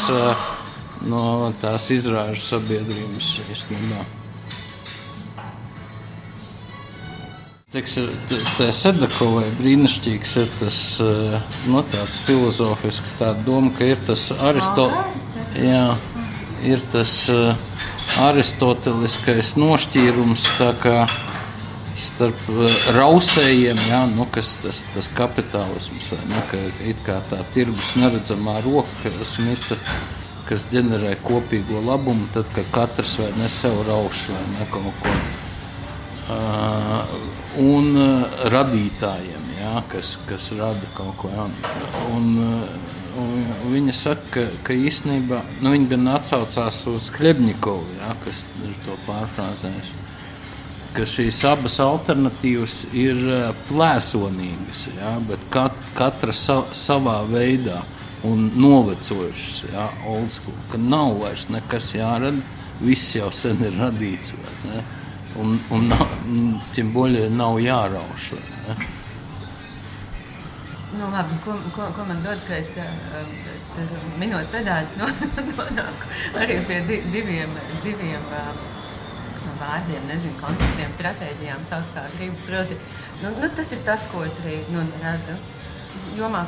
no 1.09 1.25
tās 1.63 1.91
izrāžu 1.95 2.43
sabiedrības 2.51 3.37
īstenībā. 3.49 4.07
Tā 7.69 8.71
Sedakovai 8.73 9.45
brīnišķīgs 9.59 10.31
ir 10.41 10.47
tas 10.57 10.79
eh, 11.05 11.35
no, 11.69 11.83
nu, 11.85 12.07
filozofisks 12.25 13.21
doma, 13.45 13.69
ka 13.77 13.91
ir 13.93 14.01
tas 14.07 14.31
Aristoteles 14.41 16.17
ir 16.67 16.83
tas 16.93 17.15
uh, 17.33 17.55
aristoteliskais 18.29 19.55
nošķīrums, 19.61 20.47
starp 21.99 22.45
rausējiem, 22.95 23.79
jā, 23.91 24.03
nu, 24.13 24.27
kas 24.31 24.55
tas, 24.63 24.85
tas 24.95 25.09
kapitālisms, 25.19 26.13
vai, 26.15 26.21
nu, 26.31 26.43
ka 26.51 26.61
it 26.87 27.01
kā 27.07 27.19
tā 27.31 27.41
tirgus 27.55 27.97
neredzamā 27.99 28.61
roka 28.67 29.13
smita, 29.27 29.79
kas 30.49 30.65
ģenerē 30.73 31.17
kopīgo 31.27 31.83
labumu, 31.85 32.29
tad, 32.35 32.47
kad 32.55 32.71
katrs 32.75 33.19
vai 33.21 33.33
ne 33.41 33.51
sev 33.53 33.77
rauš 33.89 34.29
vai 34.33 34.45
ne 34.55 34.69
kaut 34.73 35.03
ko. 35.03 35.17
Uh, 36.29 37.19
un 37.65 37.95
uh, 37.97 38.41
radītājiem, 38.53 39.51
jā, 39.59 39.75
kas, 39.93 40.15
kas 40.29 40.51
rada 40.59 40.93
kaut 40.95 41.17
ko 41.23 41.33
jaunu. 41.33 41.77
Un, 42.15 42.27
uh, 42.45 42.98
viņa 43.69 43.95
saka, 43.97 44.29
ka, 44.35 44.49
ka 44.69 44.77
īstenībā 44.77 45.41
nu, 45.63 45.73
viņa 45.75 45.95
gan 45.95 46.13
atsaucās 46.17 46.83
uz 46.91 47.09
Kļebņikovu, 47.17 47.97
jā, 48.01 48.13
kas 48.25 48.45
ir 48.65 48.77
to 48.87 48.99
pārfrāzējis 49.07 49.97
ka 50.99 51.05
šīs 51.07 51.39
abas 51.49 51.79
alternatīvas 51.85 52.79
ir 52.97 53.19
eh, 53.31 53.49
plēsonīgas, 53.69 54.87
ja, 54.97 55.15
bet 55.29 55.43
kat, 55.53 55.77
katra 55.99 56.35
sa, 56.35 56.63
savā 56.77 57.21
veidā 57.29 57.83
un 58.27 58.49
novecojušas. 58.59 59.65
Ja, 59.73 59.89
ka 60.73 60.81
nav 60.83 61.19
vairs 61.21 61.49
nekas 61.55 61.93
jārada, 61.95 62.41
viss 62.81 63.15
jau 63.17 63.31
sen 63.35 63.61
ir 63.63 63.77
radīts. 63.79 64.35
Ne, 64.67 64.83
un 65.39 65.59
un 65.75 65.93
tiem 66.75 66.91
boļiem 66.95 67.37
nav 67.39 67.61
jārauš. 67.63 68.33
Ne. 68.67 68.79
Nu, 70.99 71.11
labi, 71.15 71.37
ko, 71.45 71.55
ko, 71.77 71.87
ko 71.95 72.05
man 72.09 72.23
dod, 72.25 72.41
ka 72.49 72.59
es 72.59 72.73
tur 72.75 74.07
minot 74.19 74.49
pedāļus 74.51 74.97
nonāku 75.03 76.11
arī 76.43 76.59
pie 76.67 76.81
diviem, 77.13 77.53
diviem 77.85 78.27
vārdiem, 79.59 80.07
nezinu, 80.09 80.39
konceptiem, 80.41 80.95
stratēģijām, 80.97 81.67
savs 81.71 81.91
kā 81.95 82.05
gribu. 82.17 82.39
Proti, 82.47 82.79
nu, 83.23 83.33
nu, 83.41 83.51
tas 83.59 83.75
ir 83.75 83.85
tas, 83.87 84.07
ko 84.13 84.25
es 84.27 84.39
arī 84.43 84.59
nu, 84.73 84.85
redzu 85.03 85.37
jomā, 86.19 86.45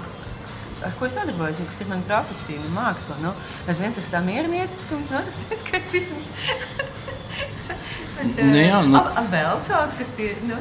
ar 0.86 0.96
ko 0.98 1.08
es 1.08 1.16
nodarbojos, 1.18 1.60
un 1.62 1.70
kas 1.70 1.82
ir 1.84 1.90
mana 1.90 2.06
profesija, 2.08 2.62
nu, 2.62 2.72
māksla. 2.76 3.18
Nu, 3.24 3.34
viens 3.70 4.00
ir 4.00 4.08
tā 4.12 4.22
mierinieciskums, 4.26 5.12
no 5.12 5.22
otrs 5.22 5.44
ir 5.46 5.62
skeptisms. 5.64 6.26
Bet, 8.20 8.42
nu, 8.44 8.56
jā, 8.58 8.80
nu, 8.84 8.98
a, 8.98 9.06
a, 9.16 9.28
vēl 9.32 9.62
kaut 9.68 9.94
kas 9.96 10.10
ir. 10.20 10.42
Nu, 10.48 10.58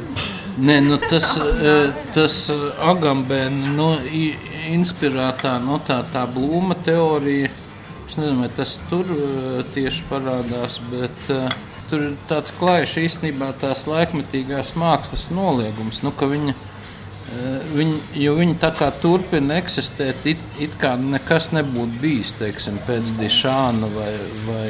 Nē, 0.59 0.79
nu, 0.83 0.97
tas, 0.99 1.37
tas 2.15 2.37
Agambēna 2.83 3.73
nu, 3.77 3.89
inspirētā 4.73 5.55
no 5.63 5.77
nu, 5.77 5.81
tā, 5.87 6.01
tā 6.11 6.25
blūma 6.27 6.75
teorija. 6.83 7.51
Es 8.09 8.17
nezinu, 8.17 8.41
vai 8.41 8.49
tas 8.57 8.73
tur 8.89 9.05
tieši 9.75 10.07
parādās, 10.09 10.79
bet 10.89 11.27
uh, 11.31 11.53
tur 11.89 12.05
ir 12.09 12.17
tāds 12.29 12.53
klājš 12.57 12.95
īstenībā 13.03 13.51
tās 13.61 13.85
laikmetīgās 13.89 14.73
mākslas 14.79 15.27
noliegums. 15.33 16.01
Nu, 16.05 16.11
viņa, 16.11 16.55
viņa, 17.73 17.99
jo 18.23 18.35
viņi 18.39 18.57
tā 18.61 18.71
kā 18.77 18.89
turpina 19.01 19.59
eksistēt, 19.61 20.25
it, 20.33 20.41
it 20.61 20.75
kā 20.81 20.95
nekas 21.01 21.51
nebūtu 21.55 22.01
bijis 22.01 22.33
teiksim, 22.39 22.81
pēc 22.87 23.13
Dišāna 23.21 23.89
vai, 23.95 24.11
vai 24.47 24.67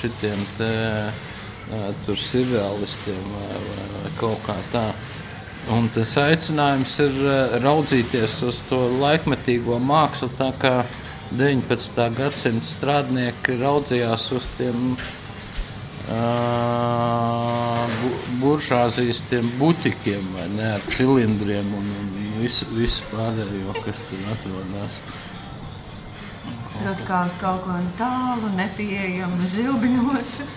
šitiem 0.00 0.44
te, 0.58 0.72
tur 2.06 2.18
surrealistiem 2.18 3.22
vai, 3.34 3.48
vai, 3.70 3.88
vai 3.96 4.12
kaut 4.20 4.44
kā 4.46 4.58
tā. 4.74 4.88
Un 5.70 5.86
tas 5.94 6.16
aicinājums 6.18 6.96
ir 7.04 7.20
eh, 7.22 7.54
raudzīties 7.62 8.40
uz 8.48 8.58
to 8.66 8.80
laikmetīgo 9.00 9.78
mākslu, 9.78 10.30
tā 10.38 10.50
kā 10.58 10.74
19. 11.30 12.10
gadsimta 12.16 12.66
strādnieki 12.66 13.58
raudzījās 13.60 14.30
uz 14.34 14.48
tiem 14.58 14.94
buržāzijas 18.40 19.22
butikiem, 19.58 20.24
vai 20.34 20.48
ne, 20.56 20.72
ar 20.74 20.86
cilindriem 20.90 21.74
un, 21.76 21.86
un 22.00 22.08
visu, 22.40 22.66
visu 22.74 23.04
pārējo, 23.12 23.76
kas 23.84 24.02
tur 24.08 24.24
atrodas. 24.32 24.98
Uz 26.80 27.04
kaut 27.06 27.62
ko 27.62 27.76
tālu, 27.98 28.50
nepieejamu, 28.56 29.46
žilbiņošu. 29.54 30.48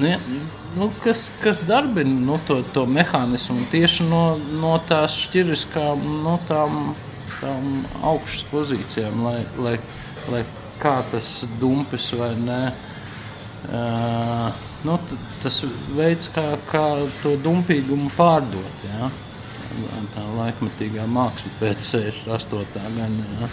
Ne, 0.00 0.16
nu, 0.74 0.88
kas, 1.04 1.28
kas 1.42 1.60
darbina 1.68 2.16
nu, 2.26 2.38
to, 2.48 2.58
to 2.74 2.82
mehānismu 2.90 3.68
tieši 3.70 4.08
no, 4.08 4.24
no 4.58 4.74
tās 4.88 5.14
šķiriskām, 5.26 6.02
no 6.24 6.38
tām, 6.48 6.90
tām 7.38 7.84
augšas 8.02 8.42
pozīcijām, 8.50 9.22
lai, 9.22 9.38
lai, 9.60 9.76
lai 10.32 10.42
kā 10.80 10.98
tas 11.12 11.36
dumpis 11.60 12.10
vai 12.18 12.34
ne 12.42 12.60
Uh, 13.64 14.52
nu, 14.84 14.98
tas 15.40 15.62
veids, 15.96 16.28
kā, 16.34 16.42
kā 16.68 16.82
to 17.22 17.32
dumpīgumu 17.40 18.10
pārdot. 18.12 18.82
Ja? 18.84 19.08
Tā 20.12 20.24
laikmatīgā 20.36 21.06
māksla 21.08 21.52
pēc 21.62 21.86
68. 21.94 22.84
gada. 22.98 23.30
Ja? 23.40 23.48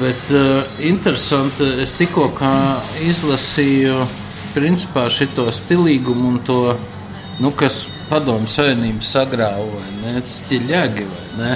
Bet 0.00 0.30
uh, 0.30 0.62
interesanti, 0.80 1.66
es 1.82 1.92
tikko 1.96 2.30
izlasīju 3.04 4.06
principā 4.54 5.08
šo 5.12 5.50
stilīgumu 5.52 6.28
un 6.28 6.38
to, 6.46 6.76
nu, 7.40 7.52
kas 7.56 7.86
padomju 8.10 8.50
savienību 8.50 9.04
sagrāva 9.04 9.68
vai 9.72 9.92
ne, 10.02 10.22
stiļagi 10.28 11.06
vai 11.08 11.26
ne. 11.38 11.52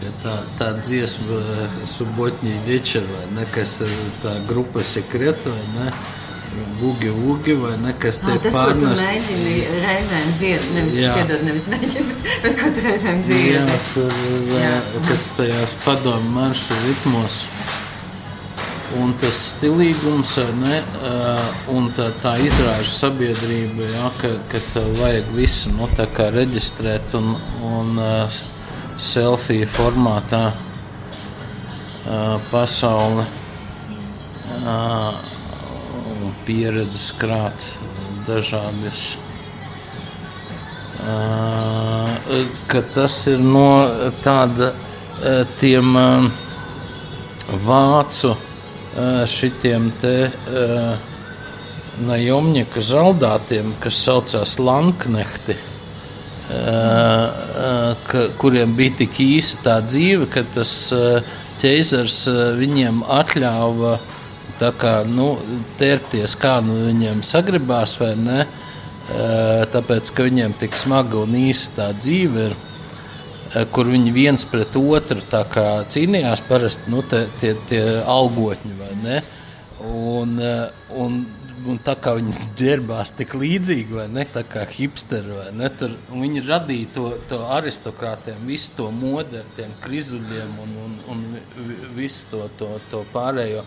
Ja 0.00 0.10
tā, 0.22 0.34
tā 0.56 0.68
dziesma, 0.80 1.42
subotņi 1.84 2.54
večer, 2.64 3.04
vai 3.04 3.26
ne, 3.36 3.44
kas 3.52 3.80
ir 3.84 3.96
tā 4.22 4.38
grupa 4.48 4.84
sekreta, 4.86 5.52
vai 5.52 5.66
ne, 5.74 5.90
Bugi, 6.80 7.08
Ugi, 7.08 7.52
vai 7.52 7.76
ne, 7.78 7.92
kas 8.00 8.18
te 8.18 8.32
ah, 8.32 8.46
pārnest. 8.50 9.02
Tas, 9.04 9.28
mēģini 9.28 9.82
reizēm 9.84 10.30
dzied, 10.38 10.64
nevis, 10.74 10.96
piedod, 10.98 11.44
nevis 11.46 11.66
mēģini, 11.70 12.16
bet 12.42 12.56
ko 12.58 12.70
tu 12.74 12.84
reizēm 12.86 13.20
dzied. 13.26 13.50
Jā, 13.54 13.76
tur, 13.92 14.16
jā. 14.56 14.72
kas 15.06 15.28
tajās 15.36 15.76
padomu 15.84 16.32
marša 16.34 16.80
ritmos. 16.86 17.44
Un 18.98 19.12
tas 19.22 19.38
stilīgums, 19.52 20.32
ne, 20.58 20.80
un 21.70 21.86
tā, 21.94 22.08
tā 22.24 22.34
izrāža 22.42 22.90
sabiedrība, 22.96 23.86
jā, 23.92 24.08
ka, 24.18 24.32
ka 24.50 24.62
tev 24.72 24.88
vajag 24.98 25.30
visu 25.36 25.70
nu, 25.76 25.86
reģistrēt 26.40 27.14
un, 27.20 27.36
un 27.70 28.00
uh, 28.02 28.40
selfiju 28.98 29.68
formātā 29.76 30.48
uh, 30.50 32.40
pasauli 32.50 33.28
uh, 34.64 35.38
pieredzes 36.50 37.12
krāt 37.14 37.64
dažādas. 38.26 39.14
Uh, 41.00 42.10
ka 42.68 42.82
tas 42.94 43.14
ir 43.30 43.38
no 43.40 43.86
tāda 44.24 44.72
uh, 44.74 45.44
tiem 45.60 45.94
uh, 45.96 46.26
vācu 47.64 48.34
uh, 48.34 49.22
šitiem 49.30 49.88
te 50.02 50.14
uh, 50.26 51.08
najomņika 52.10 52.82
zaldātiem, 52.84 53.72
kas 53.80 54.02
saucās 54.04 54.58
Lanknehti. 54.58 55.56
Uh, 56.50 57.94
ka, 58.10 58.26
kuriem 58.42 58.74
bija 58.76 58.98
tik 59.04 59.22
īsa 59.22 59.62
tā 59.62 59.80
dzīve, 59.86 60.26
ka 60.34 60.42
tas 60.58 60.72
ķeizars 61.62 62.24
viņiem 62.58 63.04
atļāva 63.06 63.98
kā, 64.80 64.94
nu, 65.08 65.32
tērpties, 65.80 66.36
kā 66.40 66.58
nu 66.64 66.76
viņiem 66.86 67.22
sagribās, 67.26 67.96
vai 68.00 68.12
ne. 68.20 68.44
Tāpēc, 69.72 70.12
ka 70.14 70.26
viņiem 70.28 70.54
tik 70.60 70.76
smaga 70.78 71.24
un 71.24 71.34
īsa 71.34 71.72
tā 71.78 71.88
dzīve 71.96 72.44
ir, 72.50 72.56
kur 73.74 73.88
viņi 73.90 74.12
viens 74.14 74.44
pret 74.46 74.76
otru 74.78 75.24
cīnījās, 75.90 76.44
parasti 76.46 76.92
nu, 76.92 77.02
tie, 77.02 77.24
tie, 77.40 77.56
tie 77.72 77.82
algotņi 78.06 78.76
vai 78.78 78.94
ne. 79.02 79.20
Un, 79.80 80.36
un 81.00 81.20
un 81.68 81.78
tā 81.84 81.94
kā 82.00 82.14
viņi 82.16 82.46
ģērbās 82.58 83.12
tik 83.18 83.34
līdzīgi, 83.38 83.96
vai 83.98 84.06
ne, 84.12 84.24
tā 84.28 84.42
kā 84.48 84.64
hipsteri, 84.70 85.34
vai 85.36 85.48
ne, 85.56 85.68
tur 85.76 85.92
viņi 86.12 86.44
radīja 86.46 86.90
to, 86.94 87.06
to 87.30 87.40
aristokrātiem, 87.56 88.40
visu 88.48 88.72
to 88.78 88.88
modi 88.94 89.40
ar 89.40 89.48
tiem 89.56 89.72
krizuļiem 89.84 90.56
un, 90.64 90.74
un, 90.86 90.96
un 91.12 91.24
visu 91.96 92.30
to, 92.32 92.46
to, 92.60 92.72
to 92.92 93.04
pārējo. 93.14 93.64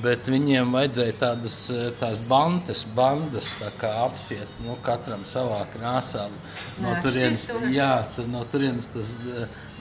Bet 0.00 0.30
viņiem 0.32 0.70
vajadzēja 0.72 1.14
tādas 1.20 1.56
tās 1.98 2.22
bandas, 2.24 2.86
bandas 2.96 3.50
kā 3.80 3.90
apsiet, 4.06 4.48
nu, 4.64 4.78
katram 4.84 5.26
savā 5.28 5.60
krāsā. 5.74 6.30
No 6.80 6.94
turienes, 7.04 7.50
jā, 7.74 7.90
no 8.32 8.46
turienes 8.48 8.88
tas 8.94 9.12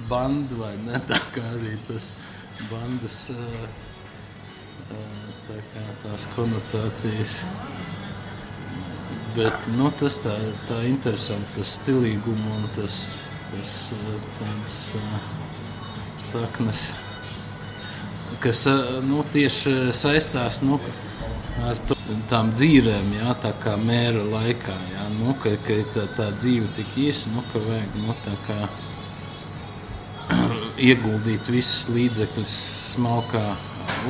bandu 0.10 0.60
vai 0.66 0.74
ne, 0.84 1.00
tā 1.08 1.22
kā 1.32 1.46
arī 1.54 1.78
tas 1.88 2.12
bandas. 2.68 3.24
Uh, 3.32 3.88
tā 5.48 5.60
kā 5.74 5.84
tās 6.04 6.28
konotācijas. 6.36 7.40
Bet 9.36 9.68
nu, 9.78 9.88
tas 10.00 10.20
tā, 10.24 10.34
tā 10.68 10.82
interesanti, 10.90 11.54
tas 11.56 11.78
stilīgums 11.80 12.50
un 12.58 12.68
tas, 12.76 12.98
tas 13.52 13.76
tāds, 14.40 14.80
saknes, 16.32 16.90
kas 18.42 18.66
nu, 19.06 19.24
tieši 19.34 19.92
saistās. 19.98 20.62
Nu, 20.66 20.80
ar 21.68 21.80
to, 21.88 21.98
tām 22.32 22.52
dzīvēm, 22.56 23.12
jā, 23.20 23.34
tā 23.44 23.52
kā 23.62 23.76
mēra 23.80 24.24
laikā. 24.26 24.78
Jā, 24.94 25.08
nu, 25.20 25.36
ka, 25.42 25.54
ka 25.66 25.80
tā, 25.96 26.06
tā 26.18 26.30
dzīve 26.40 26.70
tik 26.78 26.96
īsa, 27.10 27.32
nu, 27.36 27.44
ka 27.52 27.62
vajag 27.66 28.00
nu, 28.06 28.16
kā, 28.48 28.60
ieguldīt 30.92 31.52
visus 31.52 31.90
līdzekļus 31.94 32.56
smalkā 32.96 33.46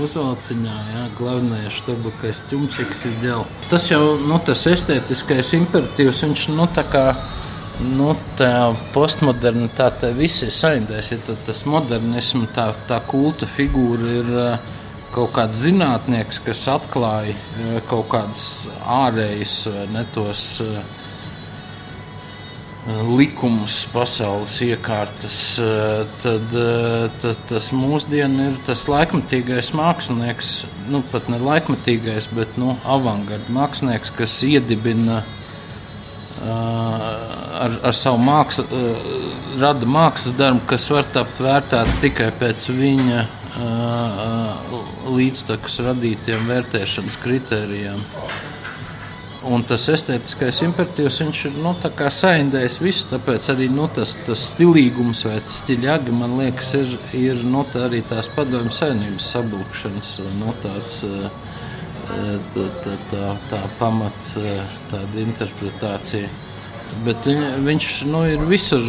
uzvalciņā. 0.02 0.78
Jā, 0.94 1.04
galvenais 1.20 1.82
štabukais 1.82 2.44
ķumčiks 2.50 3.06
ģēl. 3.24 3.46
Tas 3.72 3.89
jau 3.91 4.02
nu, 4.28 4.39
tas 4.46 4.65
estētiskais 4.72 5.56
imperatīvs, 5.60 6.26
viņš 6.28 6.50
nu, 6.56 6.67
tā 6.76 6.86
kā. 6.88 7.06
Nu, 7.82 8.12
tā 8.38 8.72
postmodernitāte 8.94 10.12
viss 10.13 10.44
ir 10.46 10.54
saindēs. 10.54 11.13
Ja 11.15 11.38
tas 11.48 11.65
modernisms, 11.65 12.52
tā, 12.56 12.70
tā 12.88 13.02
kulta 13.10 13.50
figūra 13.50 14.13
ir 14.22 14.32
uh, 14.36 14.78
kaut 15.15 15.34
kāds 15.36 15.65
zinātnieks, 15.65 16.39
kas 16.46 16.63
atklāja 16.72 17.36
eh, 17.36 17.78
kaut 17.89 18.10
kādas 18.12 18.67
ārējas 18.88 19.56
vai 19.74 19.86
ne 19.91 20.04
tos 20.15 20.46
eh, 20.63 20.98
likumus, 23.12 23.82
pasaules 23.91 24.56
iekārtas, 24.65 25.41
eh, 25.62 26.15
tad, 26.24 26.56
tad 27.22 27.44
tas 27.52 27.70
mūsdienu 27.76 28.48
ir 28.52 28.58
tas 28.67 28.86
laikmatīgais 28.89 29.74
mākslinieks, 29.78 30.54
nu 30.94 31.04
pat 31.12 31.30
ne 31.32 31.41
laikmatīgais, 31.44 32.32
bet 32.38 32.58
nu, 32.62 32.78
avangarda 32.88 33.60
mākslinieks, 33.60 34.15
kas 34.15 34.39
iedibina 34.48 35.22
ar, 37.62 37.78
ar 37.89 37.97
savu 37.97 38.21
mākslu, 38.26 38.65
rada 39.62 39.89
mākslas 39.89 40.38
darbu, 40.39 40.63
kas 40.69 40.89
var 40.93 41.08
tapt 41.13 41.41
vērtēts 41.43 42.00
tikai 42.04 42.32
pēc 42.39 42.69
viņa 42.74 43.26
līdztekus 45.12 45.82
radītiem 45.86 46.47
vērtēšanas 46.50 47.19
kritērijiem. 47.21 48.00
Un 49.52 49.63
tas 49.65 49.88
estētiskais 49.89 50.60
imperatīvs 50.67 51.15
ir 51.26 51.56
nu, 51.63 51.71
saindējis 52.13 52.76
visu. 52.84 53.08
Tāpēc 53.10 53.50
arī 53.50 53.71
nu, 53.74 53.88
tas, 53.89 54.13
tas 54.28 54.43
stilīgums 54.52 55.24
vai 55.26 55.39
stiļāgi 55.50 56.13
man 56.13 56.36
liekas, 56.38 56.76
ir, 56.78 56.93
ir 57.17 57.41
nu, 57.41 57.63
tā 57.74 57.88
arī 57.88 58.04
tās 58.06 58.30
padomju 58.36 58.74
saimnības 58.78 59.32
sabūkšanas 59.34 60.12
nu, 60.38 60.54
tāds, 60.62 61.00
tā, 62.54 62.67
tā, 62.86 62.95
tā, 63.10 63.34
tā 63.50 63.63
pamat 63.82 64.32
interpretācija. 65.26 66.30
Bet 67.06 67.27
viņš 67.65 67.89
nu, 68.12 68.25
ir 68.30 68.45
visur 68.49 68.86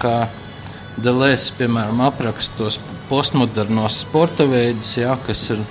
kā 0.00 0.16
Delēs, 0.94 1.48
piemēram, 1.58 2.04
apraksta 2.06 2.54
tos 2.60 2.76
postmodernos 3.08 3.96
sporta 4.04 4.46
veidus, 4.46 4.92
jā, 5.00 5.16
kas 5.26 5.48
ir 5.50 5.64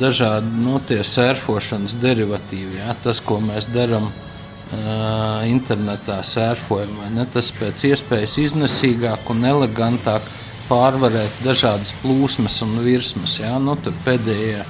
dažādi 0.00 0.52
no 0.60 0.76
nu, 0.76 0.82
tie 0.86 1.00
sērfošanas 1.04 1.96
derivatīvi. 1.98 2.78
Jā, 2.78 2.94
tas, 3.02 3.18
ko 3.24 3.40
mēs 3.42 3.66
darām 3.74 4.06
uh, 4.06 5.42
internetā, 5.50 6.20
sērfojam, 6.22 6.94
ne, 7.16 7.26
tas 7.34 7.50
pēc 7.58 7.88
iespējas 7.90 8.38
iznesīgāk 8.46 9.34
un 9.34 9.44
elegantāk 9.50 10.30
pārvarēt 10.68 11.42
dažādas 11.44 11.92
plūsmas 12.00 12.60
un 12.64 12.78
virsmas. 12.86 13.40
Jā, 13.42 13.56
nu, 13.60 13.74
tur 13.82 13.96
pēdējie 14.06 14.62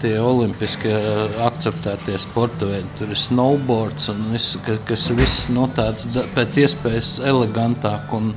tie 0.00 0.16
olimpiski 0.22 0.90
akceptētie 1.44 2.16
sporta 2.20 2.68
veidi, 2.70 2.88
tur 2.98 3.12
ir 3.12 3.20
snowboards 3.20 4.08
un 4.12 4.22
viss, 4.32 4.56
kas, 4.88 5.08
viss 5.12 5.48
no 5.52 5.66
nu, 5.66 5.72
tāds 5.76 6.08
pēc 6.36 6.60
iespējas 6.62 7.10
elegantāk 7.26 8.14
un, 8.16 8.30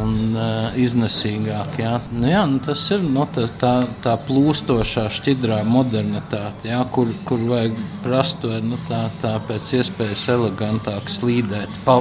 un 0.00 0.34
iznesīgāk. 0.80 1.78
Jā. 1.78 1.94
Nu, 2.10 2.26
jā, 2.32 2.42
nu, 2.50 2.58
tas 2.66 2.82
ir 2.96 3.06
nu, 3.06 3.28
tā, 3.36 3.46
tā, 3.60 3.74
tā 4.02 4.16
plūstošā, 4.26 5.06
šķidrā 5.20 5.62
modernitāte, 5.68 6.70
jā, 6.72 6.82
kur, 6.94 7.14
kur 7.28 7.42
vajag 7.52 7.78
prast 8.02 8.46
vai 8.48 8.58
nu, 8.66 8.78
tā, 8.88 9.04
tā 9.22 9.36
pēc 9.46 9.76
iespējas 9.78 10.28
elegantāk 10.34 11.10
slīdēt 11.14 11.82
pa, 11.86 12.00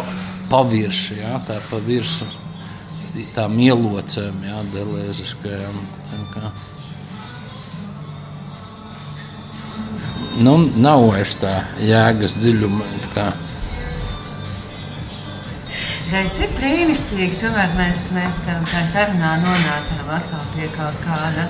pa 0.50 0.65
viršu, 0.74 1.22
jā, 1.22 1.38
tā 1.50 1.62
pa 1.69 1.82
virsu. 1.86 2.30
Tā 3.36 3.43
mielocēm, 3.46 4.39
jā, 4.41 4.58
delēziskajām. 4.74 5.76
Tā 6.34 6.50
nu, 10.41 10.54
nav 10.82 11.04
vairs 11.10 11.36
tā 11.41 11.54
jēgas 11.84 12.38
dziļuma. 12.41 12.88
Redz, 16.13 16.34
cik 16.38 16.58
brīnišķīgi. 16.60 17.38
Tomēr 17.41 17.72
mēs, 17.78 18.02
mēs 18.13 18.41
tā 18.46 18.82
sarunā 18.93 19.36
nonācām 19.41 20.10
atkal 20.17 20.43
pie 20.54 20.67
kaut 20.76 20.98
kāda. 21.06 21.48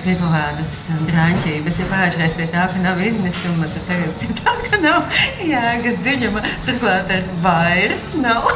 Pie 0.00 0.14
kaut 0.16 0.32
kādas 0.32 0.76
drāmķības, 1.08 1.78
ja 1.80 1.86
pagājušajā 1.90 2.28
pie 2.38 2.46
tā, 2.48 2.62
ka 2.72 2.80
nav 2.80 3.00
izmisuma, 3.04 3.68
tad 3.68 3.82
tagad 3.88 4.14
pie 4.22 4.36
tā, 4.38 4.54
ka 4.64 4.78
nav 4.80 5.18
jēgas 5.44 5.98
dziļuma. 6.04 6.44
Turklāt 6.64 7.12
ar 7.16 7.26
vairs 7.42 8.06
nav. 8.20 8.48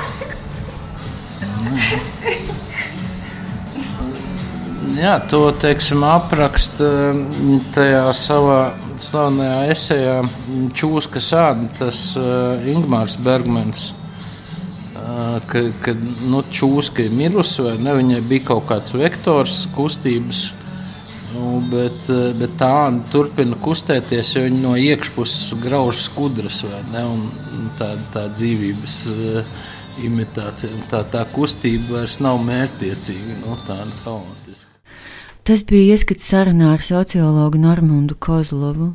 Jā, 4.95 5.19
to 5.29 5.43
teiksim, 5.61 6.05
apraksta 6.07 6.89
tajā 7.75 8.07
savā 8.17 8.59
slavenajā 9.03 9.61
esejā 9.73 10.17
Čūska 10.77 11.23
sāda, 11.23 11.69
tas 11.79 12.07
uh, 12.21 12.71
Ingmārs 12.71 13.19
Bergmans 13.23 13.93
ka, 15.49 15.63
ka 15.85 15.95
nu, 16.29 16.43
čūska 16.53 17.07
ir 17.07 17.15
mirusi, 17.15 17.63
vai 17.65 17.77
ne? 17.83 17.95
Viņai 17.99 18.21
bija 18.29 18.49
kaut 18.51 18.69
kāds 18.71 18.95
vektors 18.97 19.65
kustības. 19.75 20.47
Nu, 21.35 21.59
bet, 21.67 22.07
bet 22.39 22.55
tā 22.61 22.75
turpina 23.11 23.59
kustēties, 23.63 24.35
jo 24.37 24.45
viņi 24.45 24.61
no 24.63 24.77
iekšpuses 24.79 25.57
grauž 25.65 26.05
skudras, 26.07 26.63
vai 26.67 26.83
ne? 26.93 27.07
Un, 27.17 27.25
tā, 27.81 27.91
tā 28.15 28.29
dzīvības 28.37 29.01
uh, 29.11 29.57
imitācija, 30.07 30.85
tā, 30.93 31.03
tā 31.11 31.25
kustība 31.35 31.99
vairs 31.99 32.21
nav 32.23 32.41
mērķtiecīga, 32.47 33.41
nu, 33.43 33.59
tāda 33.67 33.91
haotiska. 34.05 34.74
Tas 35.45 35.61
bija 35.69 35.93
ieskats 35.93 36.25
sarunā 36.25 36.71
ar 36.73 36.81
sociologu 36.81 37.59
Normundu 37.61 38.15
Kozlovu. 38.17 38.95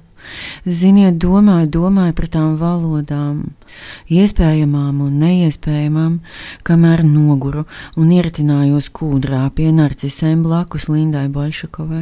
Ziniet, 0.65 1.19
domāju, 1.21 1.67
domāju 1.75 2.15
par 2.17 2.27
tām 2.33 2.55
valodām, 2.57 3.43
iespējamām 4.11 5.03
un 5.05 5.19
neiespējamām, 5.21 6.17
kamēr 6.65 7.05
noguru 7.05 7.67
un 7.95 8.09
ieritinājos 8.15 8.89
kūdrā 8.97 9.43
pie 9.55 9.69
narcisēm 9.77 10.41
blakus 10.43 10.89
Lindai 10.89 11.27
Bolšakovai. 11.37 12.01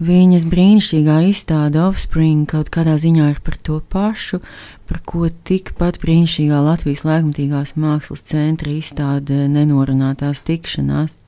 Viņas 0.00 0.48
brīnišķīgā 0.48 1.20
izstāde 1.28 1.84
Offspring 1.84 2.48
kaut 2.48 2.72
kādā 2.72 2.96
ziņā 3.02 3.30
ir 3.34 3.44
par 3.44 3.60
to 3.68 3.80
pašu, 3.92 4.40
par 4.88 5.04
ko 5.04 5.28
tikpat 5.28 6.00
brīnišķīgā 6.00 6.64
Latvijas 6.72 7.04
laikmatīgās 7.04 7.76
mākslas 7.76 8.24
centra 8.32 8.72
izstāde 8.72 9.44
nenorunātās 9.52 10.40
tikšanās. 10.48 11.18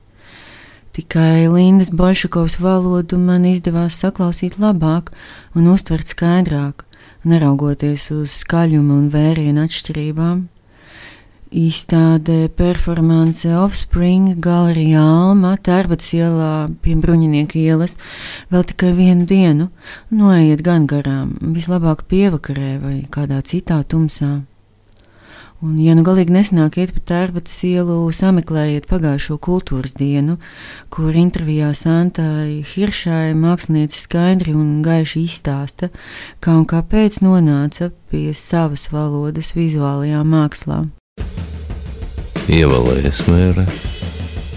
Tikai 0.91 1.47
Lindas 1.47 1.87
Bošakovas 1.89 2.57
valodu 2.59 3.15
man 3.15 3.45
izdevās 3.47 3.95
saklausīt 4.01 4.57
labāk 4.59 5.13
un 5.55 5.69
uztvert 5.71 6.11
skaidrāk, 6.11 6.83
neraugoties 7.23 8.09
uz 8.11 8.33
skaļumu 8.41 8.97
un 8.97 9.05
vērienu 9.13 9.63
atšķirībām. 9.63 10.41
Izstāde 11.63 12.49
performance 12.59 13.47
Offspring 13.55 14.35
galerijā 14.43 14.99
Alma, 14.99 15.55
Tērbats 15.55 16.11
ielā 16.19 16.51
pie 16.83 16.99
Bruņinieku 16.99 17.63
ielas 17.63 17.95
vēl 18.51 18.67
tikai 18.67 18.91
vienu 18.99 19.27
dienu, 19.31 19.71
noiet 20.11 20.59
gan 20.59 20.91
garām, 20.91 21.37
vislabāk 21.55 22.03
pievakarē 22.11 22.77
vai 22.83 22.97
kādā 23.07 23.39
citā 23.47 23.79
tumsā. 23.87 24.41
Un, 25.61 25.75
ja 25.77 25.93
nu 25.93 26.01
galīgi 26.01 26.33
nesanāk 26.33 26.79
iet 26.81 26.91
pa 26.95 27.01
tērbatas 27.11 27.59
ielu, 27.69 27.95
sameklējiet 28.17 28.87
pagājušo 28.89 29.35
kultūras 29.45 29.91
dienu, 29.93 30.39
kur 30.89 31.13
intervijā 31.13 31.67
Santai 31.77 32.63
Hiršai 32.65 33.35
mākslinieci 33.37 33.99
skaidri 34.01 34.55
un 34.57 34.79
gaiši 34.81 35.21
izstāsta, 35.27 35.91
kā 36.41 36.55
un 36.57 36.65
kāpēc 36.65 37.19
nonāca 37.21 37.91
pie 38.09 38.31
savas 38.33 38.87
valodas 38.89 39.51
vizuālajā 39.53 40.23
mākslā. 40.25 40.79
Ievēlējies 42.49 43.21
mēre 43.29 43.67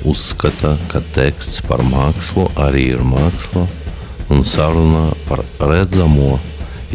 uzskata, 0.08 0.72
ka 0.88 1.04
teksts 1.12 1.60
par 1.68 1.84
mākslu 1.84 2.48
arī 2.64 2.86
ir 2.94 3.04
māksla, 3.04 3.66
un 4.32 4.40
sarunā 4.40 5.10
par 5.28 5.44
redzamo 5.60 6.38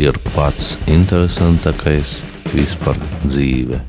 ir 0.01 0.17
pats 0.33 0.73
interesantākais 0.89 2.17
vispār 2.57 2.97
dzīve 3.27 3.83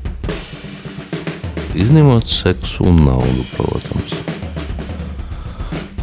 izņemot 1.77 2.27
seksu 2.27 2.85
un 2.89 3.03
naudu, 3.05 3.45
protams. 3.55 4.15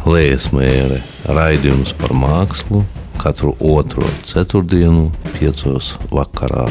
Liesmēra 0.09 1.01
raidījums 1.29 1.91
par 1.99 2.15
mākslu 2.17 2.85
katru 3.19 3.53
otro 3.59 4.07
ceturtdienu, 4.29 5.09
piecos 5.35 5.93
vakarā. 6.13 6.69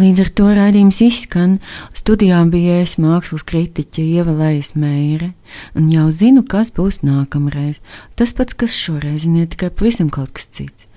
Līdz 0.00 0.22
ar 0.24 0.30
to 0.32 0.46
raidījums 0.56 1.02
izskan. 1.04 1.58
Studijā 1.92 2.38
bija 2.48 2.78
es 2.80 2.96
mākslas 2.96 3.44
kritiķe 3.44 4.04
Ievalējas 4.16 4.72
Meire, 4.72 5.34
un 5.76 5.90
jau 5.92 6.06
zinu, 6.08 6.46
kas 6.48 6.72
būs 6.72 7.02
nākamreiz. 7.04 7.82
Tas 8.16 8.32
pats, 8.32 8.56
kas 8.56 8.72
šoreiz, 8.72 9.28
ne 9.28 9.44
tikai 9.44 9.68
pavisam 9.68 10.08
kaut 10.12 10.32
kas 10.38 10.48
cits. 10.48 10.88